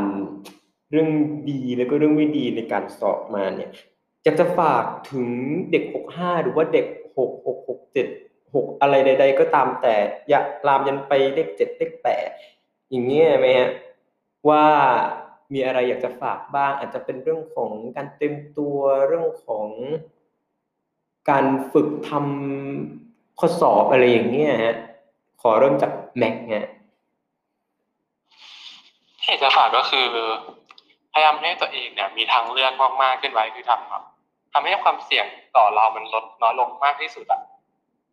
[0.90, 1.09] เรื่อง
[1.50, 3.70] ดีแล้วก็เรื่องไม่ดีในการสอบมาเนี่ย
[4.22, 5.26] อยากจะฝากถึง
[5.70, 7.96] เด็ก 65 หรือว่าเด็ก 6
[8.57, 9.95] 6 6 7 6อะไรใด ๆ ก็ตามแต่
[10.29, 11.92] อย่าลามยันไปเลข7เลข
[12.40, 13.71] 8อย่างเงี้ยไหมฮะ
[14.49, 14.64] ว่า
[15.53, 19.69] มีอะไรอยากจะฝากบ้าง อาจจะเป็นเรื่องของการเตรียมตัวเรื่องของ
[21.31, 24.77] การฝึกทำข้อสอบอะไรอย่างเงี้ยฮะ
[25.42, 26.69] ขอเริ่มจากแม็กฮะ
[29.23, 30.09] ที่อยากจะฝากก็คือ
[31.12, 34.03] พยายามให้ตัวเองเนี่ย มีทางเลือกมากๆขึ้นไว้คือทำแบบ
[34.53, 37.40] ทำให้ความเสี่ยงต่อเรามันลดน้อยลงมากที่สุดอะ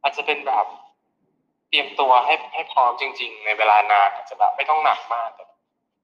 [0.03, 0.65] อาจจะเป็นแบบ
[1.69, 5.45] เตรียมตัวให้ให้พร้อมจริง ๆ ในเวลานานอาจจะแบบไม่ต้องหนักมากแต่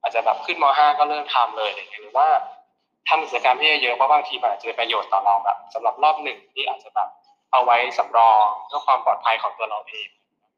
[0.02, 2.28] อาจจะแบบขึ้นม .5 ก็เริ่มทำเลยอย่างเงี้ยหรือว่า
[3.08, 7.10] ทำกิจกรรมที่เยอะๆเพราะบางทีมันอาจจะเป็นประโยชน์ต่อเราแบบสำหรับรอบหนึ่งที่อาจจะแบบ
[7.52, 10.08] เอาไว้สำรองเพื่อความปลอดภัยของตัวเราเอง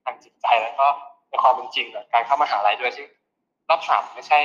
[0.03, 0.87] ทางจิตใจแล้วก็
[1.29, 3.07] ในความเป็นจริงกับการเข้ามหาลัยด้วยซึ่ง
[3.69, 4.39] รอบสามไม่ใช่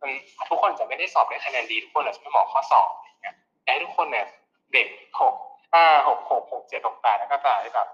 [0.00, 0.10] มัน
[0.50, 4.26] ทุกคนจะไม่ได้สอบได้คะแนนดีทุกคนอาจจะไม่เหมาะข้อสอบอย่างเงี้ยอยากให้ทุกคนเนี่ย
[4.72, 4.86] เด็ก
[5.20, 5.34] หก
[5.72, 7.88] ห้าหกหกหกเจ็ดหกแปดแล้วก็ตายแบบ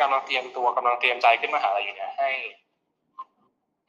[0.00, 2.30] กำลังเตรียมตัวกำลังเตรียมใจขึ้นมาหาอะไรอยู่เนี่ยให้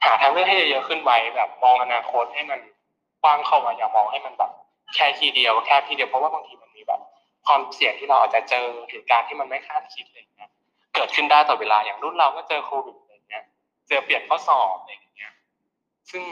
[0.04, 2.60] หาทางเลือกให้เยอะขึ้นไว้แบบมองอนาคตให้มัน
[3.22, 4.52] กว้างเข้ามาอย่ามองให้มันแบบ
[4.94, 7.00] แค่ทีเดียวแค่ทีเดียวเพราะว่าบางทีมันมีแบบ
[7.46, 10.50] ความเสี่ยงที่เราอาจจะเจอเหตุการณ์ที่มันไม่คาดคิดอะไรอย่างเงี้ย
[10.94, 13.44] เกิดขึ้นได้ต่อเวลาอย่างรุ่นเราก็เจอโควิดอะไรอย่างเงี้ย
[13.88, 15.32] เจอเปลี่ยนข้อสอบอะไรอย่างเงี้ย
[16.10, 16.22] ซึ่ง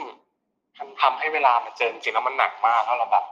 [0.77, 3.25] มันทำให้เวลามันเจอจริงแล้วมันหนักมากแล้วเราแบบ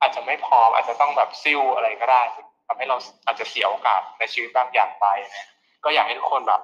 [0.00, 5.51] อาจจะไม่พร้อมอาจจะต้องแบบซิ่วอะไรก็ได้ซึ่งทำให้เราอาจจะเสียโอกาสในชีวิตบางอย่างไปนะ
[5.84, 6.60] ก็อยากให้ทุกคนแบบ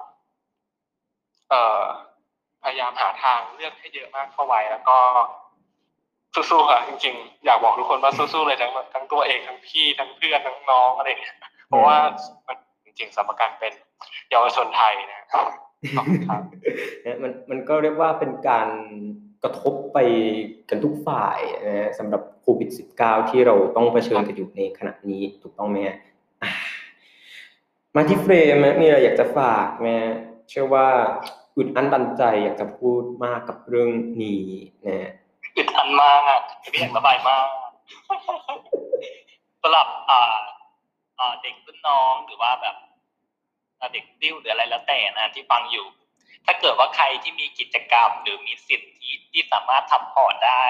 [1.49, 1.81] เอ่อ
[2.63, 4.97] พยายามหาทางเลือกให้เยอะมากเข้าไว้แล้วก็
[6.33, 11.97] สู้ๆค่ะจริง ๆ อยากบอกทุกคนว่าสู้ๆเลยทั้งทั้งตัวเองทั้งพี่ทั้งเพื่อนทั้งน้องอะไรเงี้ยเพราะว่า
[12.47, 13.73] มันจริงๆสำคัญเป็น
[14.29, 15.45] เยาวชนไทยนะครับ
[17.05, 18.69] นะมันมันก็เรียกว่าเป็นการ
[19.43, 19.97] กระทบไป
[20.69, 25.97] กันทุกฝ่ายนะสำหรับโควิด -19 ที่เราต้องเผชิญกันอยู่ในขณะนี้ถูกต้องไหมฮะ
[27.95, 30.15] มาที่เฟรมนะมีอะไรอยากจะฝากไหมฮะ
[30.49, 30.87] เชื่อว่า
[31.57, 33.89] อึดอั้นตันใจอยากจะพูดมากกับเรื่อง
[34.21, 34.43] นี้
[34.85, 35.11] นะฮะ
[35.57, 37.47] อึดอันมากอะไม่อยากระบายมาก
[39.61, 40.21] สำหรับอ่า
[41.19, 42.75] อ่าเด็กรุ่นน้องหรือว่าแบบ
[43.79, 45.85] อ่าเด็กดิ้วหรืออะไรแล้วแต่นะที่ฟังอยู่
[46.45, 50.65] ถ้าเกิดว่าใครที่มีกิจกรรม หรือมีสิทธิที่สามารถทำพอร์ตได้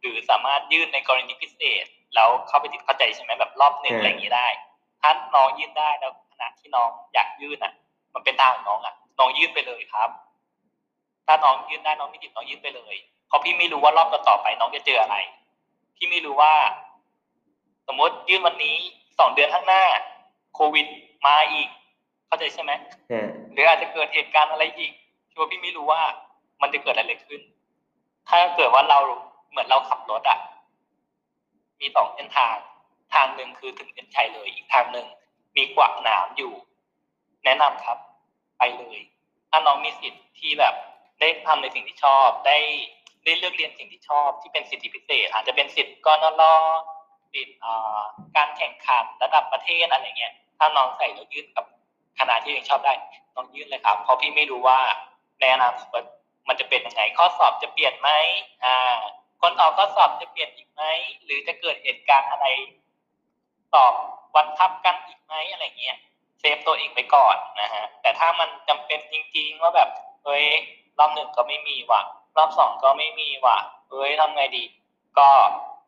[0.00, 1.84] หรือสามารถยื่นในกรณีพิเศษ
[2.14, 4.48] แล้วเข้าไปติดเข้าใจใช่ไหมแบบรอบหนึ่งอืมอะไรอย่างนี้ได้
[5.00, 7.72] ถ้าน้องยื่นได้แล้วข ณะที่น้องอยากยื่นอะ
[8.14, 10.10] มันเป็นทางของน้องอะ น้องยื่นไปเลยครับ
[11.26, 12.94] ถ้าน้องยื่นได้น้องไม่ติดน้องยื่นไปเลย
[13.28, 15.16] เพราะพี่ไม่รู้ว่ารอบต่อๆไป น้องจะเจออะไร
[15.96, 16.52] พี่ไม่รู้ว่า
[17.86, 18.76] สมมติยื่นวันนี้
[19.18, 19.82] สองเดือนข้างหน้า
[20.54, 20.86] โควิด
[21.26, 21.68] มาอีก
[22.26, 22.72] เข้าใจใช่ไหม
[23.10, 24.92] นะฮะหรืออาจจะเกิดเหตุการณ์อะไรอีก
[25.30, 26.02] ที่ว่าพี่ไม่รู้ว่า
[26.62, 27.40] มันจะเกิดอะไรขึ้น
[28.28, 28.98] ถ้าเกิดว่าเรา
[29.50, 30.38] เหมือนเราขับรถอะ
[31.80, 32.56] มีสองเส้นทาง
[33.14, 35.06] ทางหนึ่งคือถึงเส้นชัยเลย อีกทางหนึ่ง
[35.56, 36.52] มีกวักหนามอยู่
[37.44, 37.98] แนะนำครับ
[38.58, 39.00] ไปเลย
[39.50, 40.74] ถ้าน้องมีสิทธิ์ที่แบบ
[41.20, 42.58] ได้ทำในสิ่งที่ชอบได้
[43.24, 46.42] ได้เลือกเรียนสิ่งที่ชอบ ที่เป็นสิทธิพิเศษ อาจจะเป็นสิทธิ์กนล
[47.32, 47.58] สิทธิ์
[48.36, 51.64] การแข่งขันระดับประเทศอะไรเงี้ยถ้าน้องใส่แล้วยื่นกับ
[52.18, 52.92] คณะที่เองชอบได้
[53.34, 54.78] น้องยื่นเลยครับ เพราะพี่ไม่รู้ว่า
[55.40, 56.02] ในในอนาคต
[56.48, 58.10] มันจะเป็นยังไงข้อสอบจะเปลี่ยนไหม
[58.64, 58.98] อ่า
[59.40, 60.82] คนออกข้อสอบจะเปลี่ยนอีกไหม
[61.24, 62.46] หรือจะเกิดเหตุการณ์อะไร
[63.72, 63.94] สอบ
[64.34, 65.96] วัดทับกันอีกไหมอะไรเงี้ย
[66.40, 69.88] เซฟตัวเองไปก่อนนะฮะแต่ถ้ามันจำเป็นจริงๆว่าแบบ
[70.24, 70.44] เฮ้ย
[70.98, 72.00] รอบหนึ่งก็ไม่มีว่ะ
[72.36, 73.56] รอบสองก็ไม่มีว่ะ
[73.90, 74.64] เฮ้ยทำไงดี
[75.18, 75.28] ก็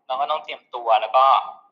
[0.07, 1.25] เราก็ต้องเตรียมตัวแล้วก็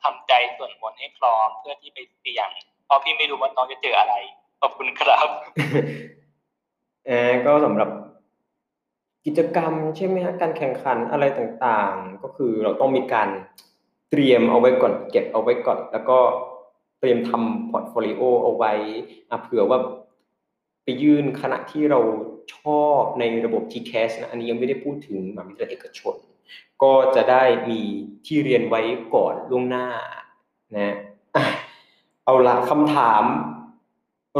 [0.03, 2.49] ทำใจส่วนบนให้พร้อมเพื่อที่ไปเสี่ยง
[2.87, 4.15] เพราะพี่ไม่รู้ว่าน้องจะเจออะไร
[4.61, 5.29] ขอบคุณครับ
[7.07, 7.91] เออก็สำหรับ
[9.27, 13.29] กิจกรรมใช่ไหมฮะการแข่งขันอะไรต่างๆ ก็คือเราต้องมีการ
[14.11, 16.19] เตรียมเอาไว้ก่อน เก็บเอาไว้ก่อน แล้วก็
[17.05, 18.73] เตรียมทำ portfolio เอาไว้
[19.43, 19.79] เผื่อว่า
[20.85, 22.01] ไปยื่นคณะที่เรา
[22.57, 26.15] ชอบในระบบ TCAS นะอันนี้ยังไม่ได้พูดถึงมหาวิทยาลัยเอกชน
[26.83, 27.83] ก็จะได้มี
[28.27, 28.83] ที่เรียนไว้
[29.15, 29.89] ก่อนล่วงหน้า
[30.77, 30.97] นะ
[32.25, 33.23] เอาละคำถาม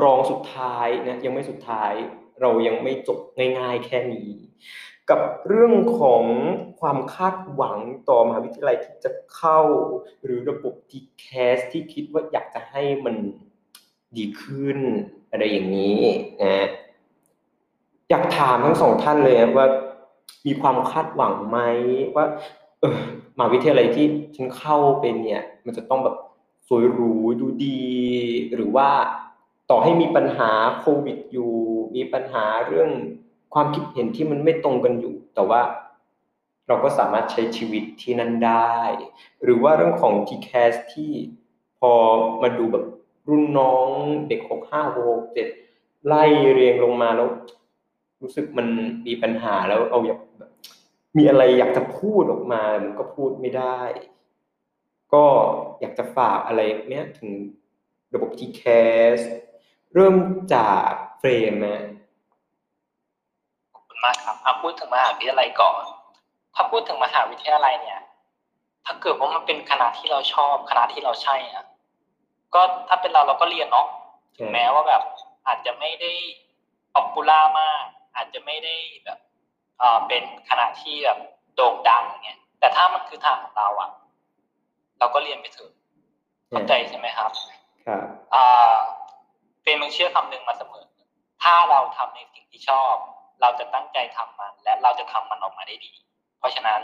[0.05, 1.93] รองสุดท้ายนะยังไม่สุดท้าย
[2.41, 3.19] เรายังไม่จบ
[3.59, 4.29] ง่ายๆแค่นี้
[5.11, 6.25] กับเรื่องของ
[6.81, 9.61] ความคาดหวังต่อมหาวิทยาลัยที่จะเข้า
[10.23, 13.15] หรือระบบ TCAS ที่คิดว่าอยากจะให้มัน
[14.17, 14.79] ดีขึ้น
[15.31, 16.01] อะไรอย่างนี้
[16.43, 16.69] นะ
[18.11, 19.67] อยากถามทั้งสองท่านเลยว่า
[20.47, 21.59] มีความคาดหวังไหม
[22.15, 22.25] ว่า
[22.81, 22.97] เออ
[23.37, 26.17] มหาวิทยาลัยที่ฉันเข้าเป็นเนี่ย มันจะต้องแบบ
[26.69, 27.83] สวยหรูดูดี
[28.55, 28.89] หรือว่า
[29.71, 31.53] ต่อให้มีปัญหาโควิดอยู่
[31.97, 32.91] มีปัญหาเรื่อง
[33.55, 35.63] ความคิดเห็นที่มันไม่ตรงกันอยู่ แต่ว่า
[36.69, 38.77] เราก็สามารถใช้ชีวิตที่นั่นได้
[39.43, 41.13] หรือว่าเรื่องของ TCAS ที่
[41.79, 41.93] พอ
[42.43, 42.85] มาดูแบบ
[43.29, 43.89] รุ่นน้อง
[44.29, 45.49] เด็กหกห้าหกเจ็ด
[46.07, 47.29] ไล่เรียงลงมาแล้ว
[48.23, 48.67] รู้สึกมัน
[49.07, 50.19] มีปัญหาแล้วเอาอยาก
[51.17, 53.81] มีอะไรอยากจะพูดออกมา มันก็พูดไม่ได้
[55.15, 55.25] ก็
[55.81, 57.31] อยากจะฝากอะไรเนี้ยถึง
[58.15, 59.21] ระบบ TCAS
[59.95, 60.17] เริ่ม
[60.55, 61.85] จากเฟรมนะ
[64.05, 65.83] มากครับเอาพูดถึงมหาวิทยาลัยก่อน
[66.55, 68.01] ถ้าพูดถึงมหาวิทยาลัยเนี่ย
[68.87, 71.65] ถ้าเกิดว่ามันเป็นคณะที่เราชอบคณะที่เราใช่อะ
[72.55, 73.89] ก็ถ้าเป็นเราเราก็เรียนเนาะ
[74.37, 75.03] ถึงแม้ว่าแบบ
[75.47, 76.13] อาจจะไม่ได้
[76.95, 77.83] popular มาก
[78.17, 79.19] อาจจะไม่ได้แบบ
[79.81, 81.19] อ่าเป็นคณะที่แบบ
[81.55, 83.91] โด่งดังเงี้ยแต่ถ้ามันคือทางของเราอะ
[84.99, 85.73] เราก็เรียนไปเถอะ
[86.51, 87.31] เข้าใจใช่ไหมครับ
[87.87, 88.03] ครับ
[88.35, 88.75] อ่า
[89.65, 90.85] เป็นมึงเชื่อคำหนึ่งมาเสมอ
[91.43, 92.95] ถ้าเราทำในสิ่งที่ชอบ
[93.41, 95.93] เราจะตั้งใจทำมัน และเราจะทำมันออกมาได้ดี
[96.39, 96.81] เพราะฉะนั้น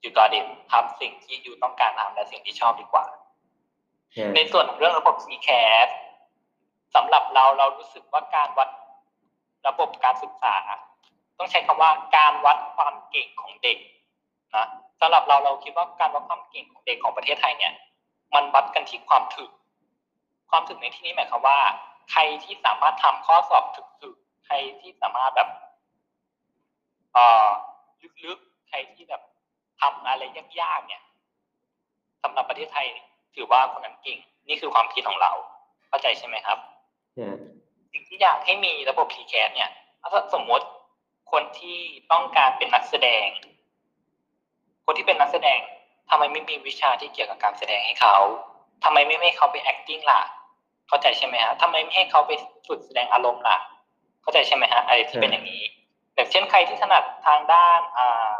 [0.00, 3.04] you ต้องเลือกทำสิ่งที่ you ต้องการทำและสิ่งที่ชอบดีกว่า
[4.34, 5.88] ในส่วนของเรื่องระบบ c c a s
[6.94, 8.68] สำหรับเราเรารู้สึกว่าการวัด
[9.66, 10.56] ระบบการศึกษา
[11.38, 13.78] ต้องใช้คำว่าการวัดความเก่งของเด็ก
[14.54, 14.66] นะ
[15.00, 17.72] สำหรับเราเราคิดว่าการวัดความเก่งของเด็กของประเทศไทยเนี่ย
[18.34, 19.50] มันวัดกันที่ความถึก
[20.50, 21.58] ความถึกในที่นี้หมายความว่า
[22.10, 25.48] ใครที่สามารถทำข้อสอบถึกๆใค รที่สามารถแบบ
[27.12, 27.48] เอ่อ
[28.24, 29.22] ลึกๆใครที่แบบ
[29.80, 30.22] ทำอะไร
[30.60, 31.02] ยากๆเนี่ย
[32.22, 32.86] สำหรับประเทศไทย
[33.34, 35.32] ถือว่าคนนั้นเก่ง นี่คือความคิดของเรา
[35.88, 36.58] เข้าใจใช่ไหมครับ
[37.92, 40.66] สิ่งที่อยากให้มีระบบ p c a s เนี่ยถ้าสมมติ
[41.32, 41.78] คนที่
[42.12, 43.26] ต้องการเป็นนักแสดง
[44.84, 45.58] คนที่เป็นนักแสดง
[46.10, 48.16] ทำไมไม่มีวิชาที่เกี่ยวกับการแสดงให้เขา
[48.84, 50.20] ทำไมไม่ให้เขาไป acting ล่ะ
[50.88, 52.32] เข้าใจใช่ไหมฮะทำไมไม่ให้เขาไป
[52.68, 53.56] ฝึกแสดงอารมณ์ล่ะ
[54.22, 55.62] เข้าใจใช่ไหมฮะอะไรที่เป็นอย่างนี้
[56.14, 58.38] อย่างเช่นใครที่ถนัดทางด้านอ่า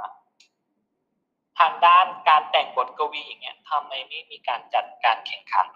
[1.60, 5.66] ทางด้านการแต่งบทกวีอย่างเงี้ยทำไมไม่มีการจัดการแข่งขัน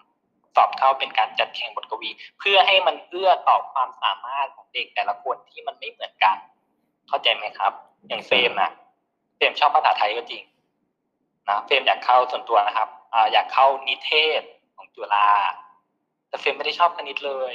[0.55, 6.37] สอบเข้าเป็นการจัดแข่งบทกวี เพื่อให้มันเอื้อต่อความสามารถของเด็กแต่ละคนที่มันไม่เหมือนกัน
[7.09, 7.73] เข้าใจไหมครับ
[8.09, 8.71] อย่างเฟรมนะ
[9.37, 10.43] เฟรมชอบภาษาไทยก็จริง
[11.49, 14.43] นะเฟรมอยากเข้าส่วนตัวนะครับอ่าอยากเข้านิเทศ
[14.77, 15.29] ของจุฬา
[16.29, 17.55] แต่เฟรมไม่ได้ชอบคณิตเลย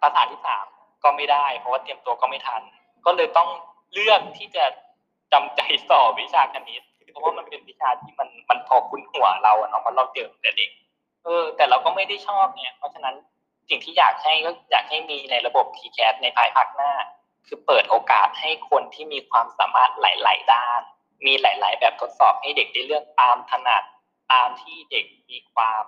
[0.00, 0.66] ภาษาที่สาม
[1.04, 2.62] ก็ไม่ได้ เพราะว่าเตรียมตัวก็ไม่ทัน
[3.06, 3.48] ก็เลยต้อง
[3.92, 4.64] เลือกที่จะ
[5.32, 6.82] จำใจสอบวิชาคณิต
[7.12, 10.70] เพราะว่ามันเป็นวิชาที่มันมันพอคุ้นหัวเราอะเนาะเพราะเราเจอแต่เด็ก
[11.24, 13.14] เออ แต่เราก็ไม่ได้ชอบเนี่ยเพราะฉะนั้น
[13.68, 16.92] สิ่งที่อยากให้ก็อยากให้มีในระบบ TCAS ในภายภาคหน้า
[17.46, 20.80] คือเปิดโอกาสให้คนที่มีความสามารถหลาย ๆ ด้าน
[21.26, 23.82] มีหลาย ๆ แบบทดสอบให้เด็กได้เลือกตามถนัด
[24.32, 25.84] ตามที่เด็กมีความ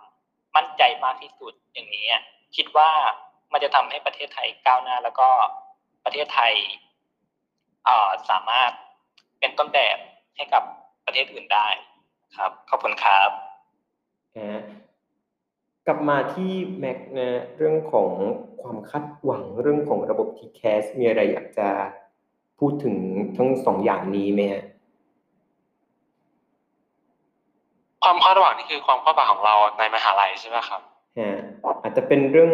[0.57, 2.09] มั่นใจมากที่สุดอย่างนี้
[2.57, 2.91] คิดว่า
[3.53, 5.29] มันจะทำให้ประเทศไทยก้าวหน้า แล้วก็
[6.05, 6.55] ประเทศไทย
[8.31, 8.71] สามารถ
[9.41, 9.99] เป็นต้นแบบ
[10.37, 10.63] ให้กับ
[11.07, 11.69] ประเทศอื่นได้
[12.37, 13.31] ครับ ขอบคุณครับ
[15.87, 18.11] กลับมาที่แม็กนะเรื่องของ
[18.61, 21.69] ความคาดหวังเรื่องของระบบ TCAS มีอะไรอยากจะ
[22.59, 22.97] พูดถึง
[23.37, 24.65] ทั้งสองอย่างนี้ไหมฮะ
[28.03, 30.81] ความคาดหวังนี่คือความคาดหวังของเราในมหาลัยใช่ไหมครับ
[31.83, 32.53] อาจจะเป็นเรื่อง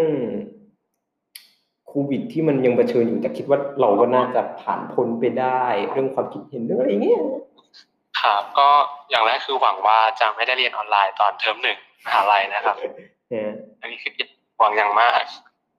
[1.87, 7.23] โควิดที่มันยังเผชิญอยู่แต่คิดว่าเราก็น่าจะผ่านพ้นไปได้ เรื่องความคิดเห็นเรื่องอะไรเงี้ย
[8.21, 8.69] ครับก็
[9.11, 12.77] อย่างแรกคือหวังว่าจะไม่ได้เรียนออนไลน์ตอนเทอมหนึ่งมหาลัยนะครับ
[13.81, 14.13] อันนี้คือ
[14.59, 15.23] หวังอย่างมาก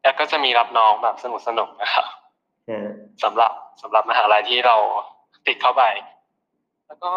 [0.03, 2.05] แล้วก็จะมีรับน้องแบบสนุกสนุกนะครับ
[3.23, 4.75] สำหรับสำหรับมหาลัยที่เรา
[5.47, 5.83] ติดเข้าไป
[6.87, 7.11] แล้วก็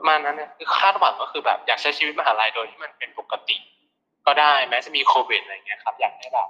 [0.00, 3.56] ประมาณนั้นเนี่ยคือคาดหวังก็คือแบบอยากใช้ชีวิตมหาลัยโดยที่มันเป็นปกติ
[4.26, 6.48] ก็ได้แม้จะมีโควิดอะไรเงี้ยครับ อยากให้แบบ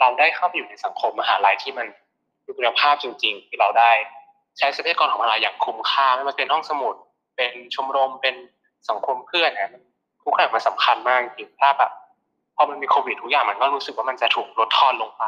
[0.00, 1.86] เราได้เข้าไปอยู่ในสังคมมหาลัยที่มัน
[2.44, 3.90] มีคุณภาพจริงๆที่เราได้
[4.58, 6.94] ใช้ทรัพยากรของมหาลัยอย่างคุ้มค่าไม่ว่าเป็นห้องสมุด
[7.36, 8.34] เป็นชมรมเป็น
[8.88, 9.70] สังคมเพื่อนนะ
[10.22, 11.90] ทุกอย่างมันสำคัญมากจริงถ้าแบบ
[12.56, 15.24] พอมันมีโควิดทุกอย่างมันก็รู้สึกว่ามันจะถูกลดทอนลงไป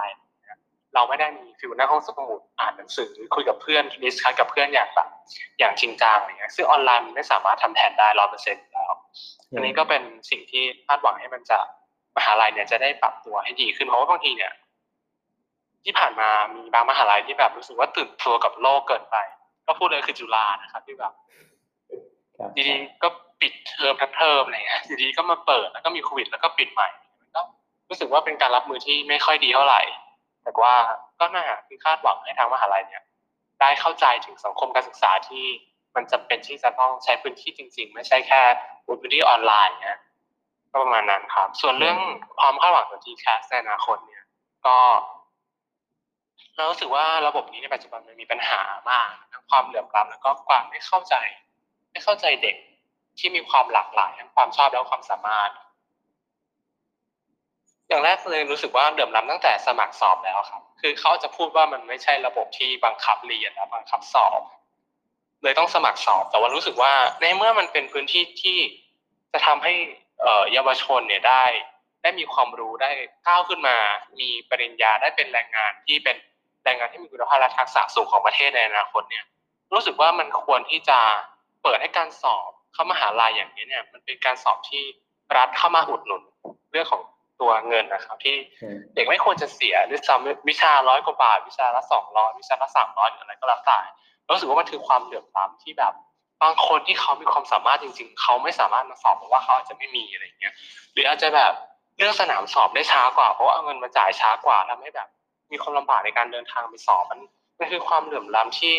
[0.94, 5.08] เราไม่ได้มี feel หน้าห้องสมุดอ่านหนังสือคุยกับเพื่อน discuss กับเพื่อนอย่างแบบ
[5.58, 8.92] อย่างจริงจังอะไรเงี้ยซึ่งออนไลน์มันไม่สามารถทำแทนได้ร้อยเปอร์เซ็นต์แล้ว
[9.54, 11.58] อันนี้ก็เป็นสิ่งที่คาดหวังให้มันจะ
[12.16, 14.52] มหาลัยเนี่ยจะได้ปรับตัวให้ดีขึ้นเพราะว่าบางทีเนี่ย
[15.84, 19.16] ที่ผ่านมามีบางมหาลัยที่แบบรู้สึกว่าตื่นตัวกับโลกเกินไป
[19.66, 21.12] ก็พูดเลยคือจุฬานะครับที่แบบ
[22.56, 23.08] ดีๆก็
[23.40, 26.88] ปิดเทอมทั้งเทอมอะไรเงี้ยดีๆก็มาเปิดแล้วก็มีโควิด แล้วก็ปิดใหม่
[27.34, 27.40] ก็
[27.88, 29.82] รู้สึกว่าเป็นการรับมือที่ไม่ค่อยดีเท่าไหร่
[30.44, 30.74] แต่ว่า
[31.20, 33.02] ก็น่าคือคาดหวังให้ทางมหาลัยเนี่ย
[33.60, 35.44] ได้เข้าใจถึงสังคมการศึกษาที่
[35.94, 38.42] มันจำเป็นที่จะต้องใช้พื้นที่จริง ๆ ไม่ใช่แค่
[39.00, 39.98] พื้นที่ออนไลน์เนี่ย
[40.70, 41.98] ก็ประมาณนั้นครับ ส่วนเรื่อง
[42.40, 44.24] ความคาดหวังของทีแคสในอนาคตเนี่ย
[44.66, 44.76] ก็
[46.56, 51.14] เรารู้สึกว่าระบบนี้ในปัจจุบันมันมีปัญหามากทั้งความเหลื่อมล้ำแล้วก็ความไม่เข้าใจ
[51.90, 52.56] ไม่เข้าใจเด็ก
[53.18, 55.50] ที่มีความหลากหลายทั้งความชอบและความสามารถ
[57.90, 64.40] อย่างแรกเลยรู้สึกว่าเดือมล้ำตั้งแต่สมัครสอบแล้วครับ คือเขาจะพูดว่ามันไม่ใช่ระบบที่บังคับเรียนและบังคับสอบ
[65.42, 68.58] เลยต้องสมัครสอบ แต่ว่ารู้สึกว่าในเมื่อมันเป็นพื้นที่ที่
[69.32, 69.72] จะทำให้
[70.52, 71.44] เยาวชนเนี่ยได้
[72.02, 72.90] ได้มีความรู้ได้
[73.26, 73.76] ก้าวขึ้นมา
[74.20, 76.16] มีปริญญาได้เป็นแรงงานที่เป็น
[76.64, 79.24] แรงงานที่มีคุณภาพและทักษะสูงของประเทศในอนาคตเนี่ย
[79.72, 80.98] รู้สึกว่ามันควรที่จะ
[81.62, 84.84] เปิดให้การสอบเข้ามหาลัยอย่างนี้เนี่ย มันเป็นการสอบที่
[85.36, 86.22] รัฐเข้ามาอุดหนุน
[86.72, 87.02] เรื่องของ
[87.40, 88.36] ตัวเงินนะครับ ที่
[88.94, 93.78] เด็กไม่ควรจะเสียหรือซ้ำวิชาร้อยกว่าบาท วิชาละสองร้อยวิชาละสามร้อยหรืออะไรก็แล้วแต่
[94.28, 95.92] รู้สึกว่ามันคือความเหลื่อมล้ำที่แบบ
[96.42, 100.54] บางคนที่เขามีความสามารถจริง ๆ เขาไม่สามารถมาสอบเพราะว่าเขาอาจจะไม่มีอะไรเงี้ย
[100.92, 101.52] หรืออาจจะแบบ
[101.96, 105.08] เลือกสนามสอบได้ช้ากว่า เพราะว่าเอาเงินมาจ่ายช้ากว่าทำให้แบบ
[105.52, 107.20] มีความลำบากในการเดินทางไปสอบมัน
[107.58, 108.76] มันคือความเหลื่อมล้ำที่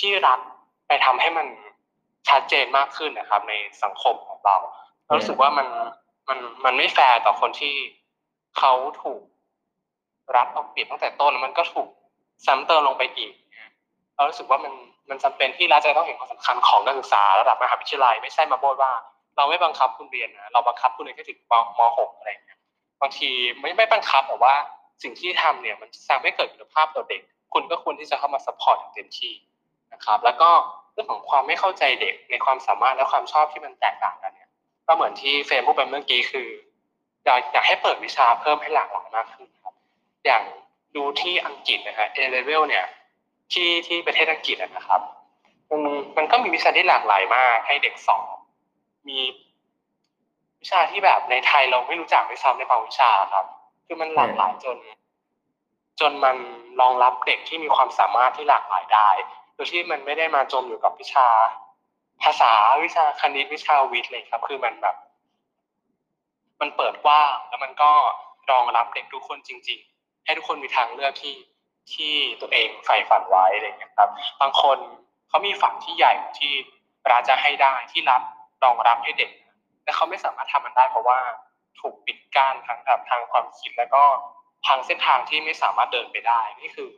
[0.00, 0.40] ที่รัฐ
[0.88, 1.46] ไปทำให้มัน
[2.28, 4.56] ชัดเจนมากขึ้นนะครับ ในสังคมของเรา
[5.06, 5.66] เรารู้สึกว่ามัน
[6.28, 7.74] มันมันไม่แฟร์ต่อคนที่
[8.58, 9.22] เขาถูก
[10.36, 11.88] รับเอาเปรียบตั้งแต่ต้นมันก็ถูก
[12.46, 13.32] ซ้ำเติมลงไปอีก
[14.16, 14.72] เรารู้สึกว่ามัน
[15.10, 18.92] มันจำเป็นที่รัฐจะต้องเห็นความสำคัญของการศึกษาระดับมหาวิทยาลัยไม่ใช่มาโบยว่า
[19.36, 21.38] เราไม่บังคับคุณเรียนนะเราบังคับคุณเรียนแค่ถึง
[21.78, 22.58] ม .6 อะไรเงี้ย
[23.00, 24.54] บางทีไม่ไม่บังคับแต่ว่า
[25.02, 27.22] สิ่งที่ทำเนี่ยมันสร้างให้เกิดคุณภาพต่อเด็ก
[27.54, 29.32] คุณก็ควรที่จะเข้ามาสปอร์ตอย่างเต็มที่
[29.92, 30.50] นะครับ แล้วก็
[30.92, 34.43] เรื่องของความไม่เข้าใจเด็กในความสามารถและความชอบที่มันแตกต่างกันเนี่ย
[34.86, 36.48] ก็เหมือนที่เฟรมพูดไปเมื่อกี้คือ
[37.24, 39.74] อยากอยากให้เปิดวิชาเพิ่มให้หลากหลายมากขึ้นครับ
[40.24, 40.42] อย่าง
[40.96, 42.84] ดูที่อังกฤษนะฮะ A level เนี่ย
[43.52, 45.00] ที่ที่ประเทศอังกฤษนะครับ
[45.70, 45.80] มัน
[46.16, 48.36] มันก็มีวิชาที่หลากหลายมากให้เด็กสอบ
[49.08, 49.18] มี
[50.60, 53.46] วิชาที่แบบในไทยเราไม่รู้จักไม่ซ้ำในบางวิชาครับ
[53.86, 54.76] คือมันหลากหลายจน
[56.00, 56.36] จนมัน
[56.80, 59.10] รองรับเด็กที่มีความสามารถที่หลากหลายได้
[59.54, 61.28] โดยที่มันไม่ได้มาจมอยู่กับวิชา
[62.24, 64.96] ภาษาวิชาคณิตวิชาวิทย์เลยครับ คือมันแบบ
[66.60, 67.90] มันเปิดกว้างแล้วมันก็
[68.50, 71.36] รองรับเด็กทุกคนจริง ๆ ให้ทุกคนมีทางเลือกที่
[71.92, 74.10] ที่ตัวเองใฝ่ฝันไว้อะไรเงี้ยครับ
[74.40, 74.78] บางคน
[75.28, 76.52] เขามีฝันที่ใหญ่ที่
[77.10, 78.22] รัฐจะให้ได้ที่รับ
[78.64, 79.30] รองรับให้เด็ก
[79.82, 81.18] แต่เขาไม่สามารถทำมันได้เพราะว่า
[81.80, 84.02] ถูกปิดกั้นทางแบบทางความคิดแล้วก็
[84.66, 86.90] ทางเส้นทางที่ไม่สามารถเดินไปได้นี่คือ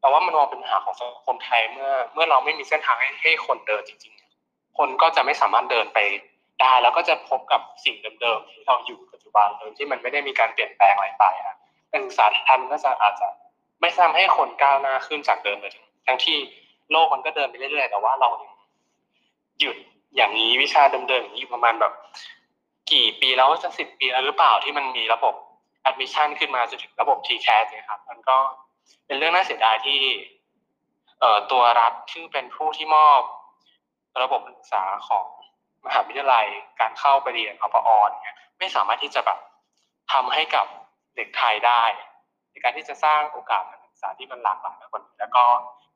[0.00, 4.12] แต่ว่ามันมองเป็นปัญหาของสังคมไทยเมื่อ เมื่อเราไม่มีเส้นทางให้ให้คนเดินจริง
[4.78, 5.98] คนก็จะไม่สามารถเดินไป
[6.60, 11.56] ได้แล้วก็จะพบกับสิ่งเดิมๆที่เราอยู่ปัจจุบันโดยที่มันไม่ได้มีการเปลี่ยนแปลงอะไรไปนะ
[11.90, 13.28] การศึกษาทันก็จะอาจจะ
[13.80, 15.72] ไม่ทำให้คนก้าวหน้าขึ้นจากเดิมเลย
[16.06, 16.36] ทั้งที่
[16.90, 18.28] โลกมันก็เดินไปเรื่อยๆแต่ว่าเรา
[19.60, 19.76] หยุด
[20.16, 21.92] อย่างนี้วิชาเดิมๆอย่างนี้ประมาณแบบ
[22.92, 25.34] กี่ปีแล้วจะสิบปีแล้วหรือเปล่าที่มันมีระบบ
[25.88, 28.36] admission ขึ้นมาจนถึงระบบ TCAS เนี่ยครับมันก็
[29.06, 30.00] เป็นเรื่องน่าเสียดายที่
[31.20, 33.20] เอ่อตัวรัฐซึ่งเป็นผู้ที่มอบ
[34.22, 35.26] ระบบศึกษาของ
[35.86, 36.46] มหาวิทยาลัย
[36.80, 37.88] การเข้าไปเรียนอปอ
[38.22, 39.38] เนี่ยไม่สามารถที่จะแบบ
[40.12, 40.66] ทำให้กับ
[41.16, 41.82] เด็กไทยได้
[42.50, 45.44] ในการที่จะสร้างโอกาสการศึกษาที่มันหลากหลายมากกว่านี้แล้วก็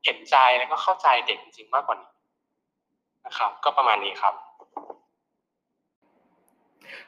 [0.05, 2.13] เห็นใจแล้วก็เข้าใจเด็กจริงๆมากกว่านี้
[3.27, 4.35] นะครับ ก็ประมาณนี้ครับ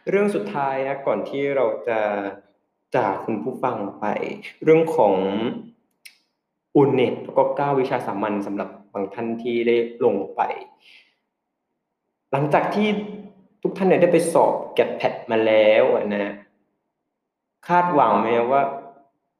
[0.09, 1.98] เรื่องสุดท้ายนะก่อนที่เราจะ
[2.96, 4.04] จากคุณผู้ฟังไป
[4.64, 5.14] เรื่องของ
[6.76, 10.40] อุนเน็ตแล้วก็ก้าวิชาสามัญสำหรับบางท่านที่ได้ลงไป
[12.33, 12.89] หลังจากที่
[13.62, 16.33] ทุกท่านเนี่ยได้ไปสอบแกดแพดมาแล้วนะ
[17.68, 18.62] คาดหวังไหมว่า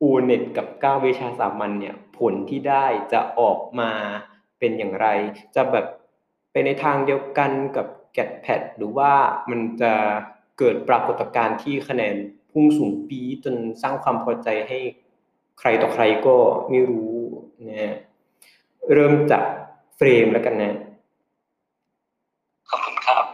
[0.01, 3.91] อูเน็ตกับก้าวิชาสามัญเนี่ย ผลที่ได้จะออกมา
[4.59, 5.07] เป็นอย่างไร
[5.55, 5.87] จะแบบ
[6.53, 9.13] ไปในทางเดียวกันกับแกดแพดหรือว่า
[9.51, 9.93] มันจะ
[10.59, 12.15] เกิดปรากฏการณ์ที่คะแนน
[12.51, 14.79] พุ่งสูงปีจนสร้างความพอใจให้
[15.61, 16.37] ใครต่อใครก็
[16.69, 17.15] ไม่รู้
[17.69, 17.97] นะ
[18.93, 19.45] เริ่มจาก
[19.97, 20.77] เฟรมแล้วกันนะ
[22.69, 23.25] ขอบคุณครับ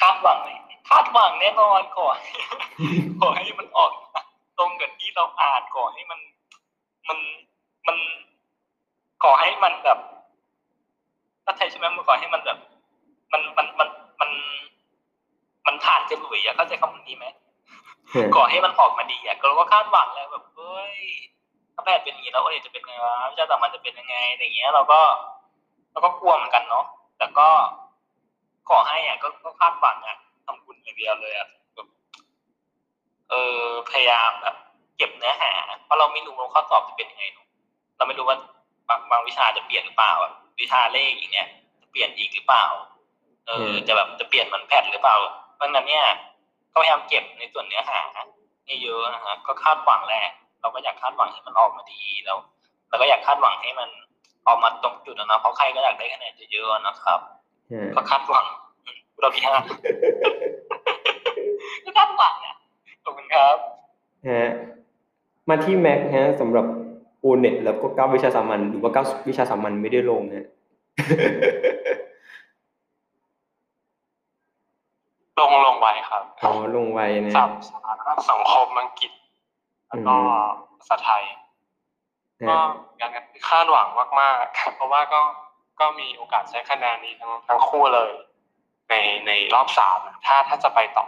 [0.00, 0.48] คาดหวังไหม
[0.88, 2.18] คาด หวังแน่นอนก่อน
[3.20, 4.22] ขอให้มันออกมา
[4.58, 6.20] ตรงกับที่เราอ่านก่อนให้มัน
[7.08, 7.18] มัน
[7.86, 7.96] มัน
[9.22, 9.98] ขอให้มันแบบ
[11.44, 12.58] ถ้าใช่ใช่ไหมมันขอให้มันแบบ
[13.32, 13.88] มันมันมัน
[14.20, 14.30] มัน
[15.66, 17.26] มันผ่านเจลุยอะเข้าใจคำนี้ไหม
[18.36, 20.96] ก่อให้มันออกมาดีอะเราก็คาดหวังเลยแบบเฮ้ย
[21.74, 25.00] ถ้าแพทย์เป็นอย่างนี้แล้วโอ้ยจะเป็นไงวะวิชาต่อมันจะเป็นยังไงอย่างเงี้ย เราก็
[25.92, 26.86] เราก็กลัวเหมือนกันเนาะ
[27.18, 27.48] แต่ก็
[28.68, 30.25] ขอให้อะก็ก็คาดหวังอะทำบุญ
[30.86, 31.88] อย่างเดียวเลยอะแบบ
[33.30, 33.60] เออ
[33.90, 34.56] พยายามแบบ
[34.96, 35.52] เก็บเนื้อหา
[35.84, 37.46] เพราะเราไม่รู้ว่าข้อสอบจะเป็นยังไงเนาะ
[37.96, 38.36] เราไม่รู้ว่า
[38.88, 41.48] บางบางวิชาจะเปลี่ยนหรือเปล่าอะวิชาเลขอย่างเงี้ย
[41.80, 42.64] จะเปลี่ยนอีกหรือเปล่า
[43.46, 45.16] เออจะแบบจะเปลี่ยนเหมือนแพทหรือเปล่า
[45.54, 46.04] เพราะนั้นเนี่ย
[46.72, 48.00] ก็พยายามเก็บในส่วนเนื้อหา
[48.82, 50.24] เยอะๆนะฮะก็คาดหวังแหละ
[50.60, 52.38] เราก็อยากคาดหวังให้มันออกมาดีแล้ว
[52.88, 53.88] เราก็อยากคาดหวังให้มัน
[54.46, 57.20] ออกมาตรงจุดนะนะเพราะใครก็อยากได้คะแนนเยอะๆนะครับ
[57.94, 58.46] ก็คาดหวัง
[59.20, 59.74] เราพี่ห้าก็
[61.96, 62.54] คาดหวังอะ
[63.04, 63.56] ขอบคุณครับ
[64.28, 64.50] ฮะ
[65.48, 66.66] มาที่แม็กฮะสำหรับ
[67.20, 70.46] โอเน็ตแล้วก็เก้าวิชาสามัญหรือว่าเก้าวิชาสามัญไม่ได้ลงฮะ
[75.40, 77.50] ลงลงไว้ครับอ๋อลงไว้นะสับ
[78.30, 79.12] สังคมอังกฤษ
[79.88, 80.16] แล้วก็
[80.78, 81.22] ภาษาไทย
[82.48, 82.56] ก็
[82.98, 83.88] อย่างนั้นคาดหวัง
[84.20, 85.20] มากๆเพราะว่าก็
[85.80, 88.10] ก็มีโอกาสใช้คะแนนนี้ทั้งทั้งคู่เลย
[88.88, 88.94] ใน
[89.26, 91.06] ในรอบสามถ้าถ้าจะไปต่อ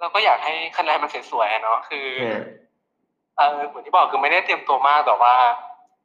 [0.00, 2.08] เราก็อยากให้คะแนนมันสวยๆเนาะคือ
[3.36, 5.34] เออเหมือนที่บอกคือไม่ได้เตรียมตัวมากแต่ว่า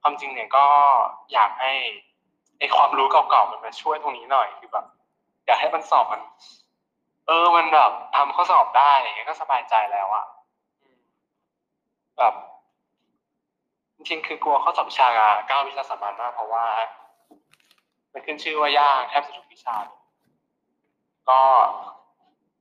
[0.01, 0.65] ความจริงเนี่ยก็
[1.33, 1.73] อยากให้
[2.59, 4.85] ไอความรู้เก่าๆมันมาช่วยตรงนี้หน่อยคือแบบ
[5.45, 6.21] อยากให้มันสอบมัน
[7.27, 10.25] เออมันแบบทำข้อสอบได้อย่างเงี้ยก็สบายใจแล้วอะ
[12.17, 12.33] แบบ
[13.95, 15.07] จริงๆคือกลัวข้อสอบวิชา
[15.47, 16.65] เก้าวิชาสามัญมาก เพราะว่า
[18.13, 19.75] มันขึ้นชื่อว่ายากแทบจะทุกวิชา
[21.29, 21.39] ก็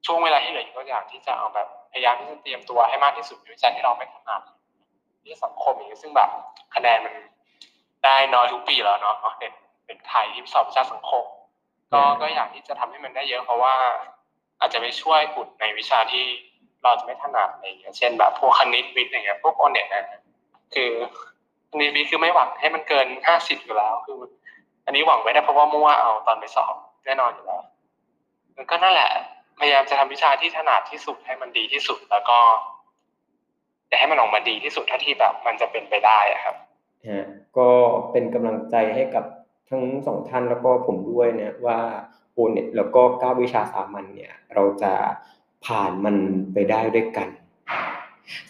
[0.06, 4.42] ช่วงเวลาที่เหลืออยู่ก็อยากที่จะเอาแบบพยายามที่จะเตรียมตัวให้มากที่สุดในวิชาที่เราไม่ถนัด
[5.22, 6.30] ที่สังคมอย่างนี้ซึ่งแบบ
[6.74, 7.14] คะแนนมัน
[8.04, 9.52] ได้น้อยทุกปีแล้วเนาะเด็ก
[9.86, 11.24] เด็กไทยที่สอบวิชาสังคม
[11.92, 13.74] ก็ก็อยากที่จะทำให้มันได้เยอะเพราะว่า
[14.60, 16.24] อาจจะไปช่วยอุดในวิชาที่
[16.82, 20.04] เราจะไม่ถนัดอะไรอย่างเงี้ยเช่นแบบพวกคณิตวิทย์อย่างเงี้ยพวกโอเน็ตนะ
[20.74, 20.90] คือ
[21.70, 24.16] คณิตวิทย์คือไม่หวังให้มันเกินห้าสิบอยู่แล้ว คือ
[24.86, 26.74] อันนี้หวังไว้ได้เพราะว่ามั่วเอาตอนไปสอบ
[27.04, 27.62] แน่นอนอยู่แล้ว
[28.56, 29.10] มันก็นั่นแหละ
[29.60, 32.38] พยายามจะทำวิชาที่ถนัดที่สุดให้มันดีที่สุดแล้วก็
[33.90, 36.56] จะให้มันออกมาดีที่สุดเท่าที่แบบ มันจะเป็นไปได้อะครับ
[37.08, 37.26] ฮะ
[37.58, 37.70] ก็
[38.10, 39.24] เป็นกำลังใจให้กับ
[39.70, 41.78] ทั้งสองท่านแล้วก็ผมด้วยนะว่า
[42.32, 44.92] โอเน็ตแล้วก็ก้าวิชาสามัญเนี่ย เราจะ
[45.66, 46.16] ผ่านมัน
[46.52, 47.28] ไปได้ด้วยกัน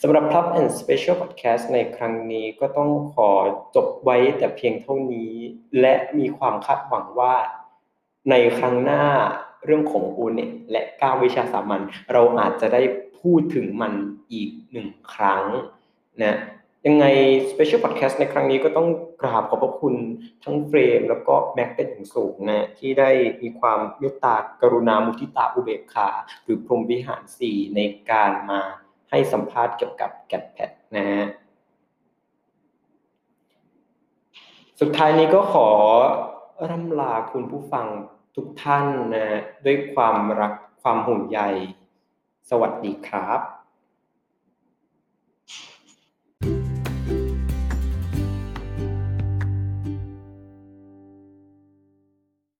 [0.02, 3.30] สำหรับ Club and Special Podcast ในครั้งนี้ก็ต้องขอ
[3.76, 5.32] จบไว้แต่เพียงเท่านี้
[5.80, 7.34] และมีความคาดหวังว่า
[8.30, 9.04] ในครั้งหน้า
[9.64, 11.80] เรื่องของ o n e t และก้าวิชาสามัญ
[12.12, 12.82] เราอาจจะได้
[13.20, 13.92] พูดถึงมัน
[14.32, 15.42] อีกหนึ่งครั้ง
[16.22, 16.38] นะ
[16.86, 17.04] ยังไง
[17.50, 18.88] Special Podcast ในครั้งนี้ก็ต้อง
[19.22, 19.94] กราบขอบพระคุณ
[20.44, 23.10] ทั้งเฟรม แล้วก็แม็กเป็นอย่างสูงนะที่ได้
[23.42, 26.08] มีความเมตตากรุณามุทิตาอุเบกขา
[26.44, 27.80] หรือพรหมวิหารสี่ใน
[28.10, 28.60] การมา
[29.10, 31.26] ให้สัมภาษณ์เกี่ยวกับแกดแพดนะฮะ
[34.80, 35.68] สุดท้ายนี้ก็ขอ
[36.70, 37.86] ร่ำลาคุณผู้ฟัง
[38.34, 39.26] ทุกท่านนะ
[39.64, 40.52] ด้วยความรัก
[40.82, 41.40] ความห่วงใย
[42.50, 43.59] สวัสดีครับ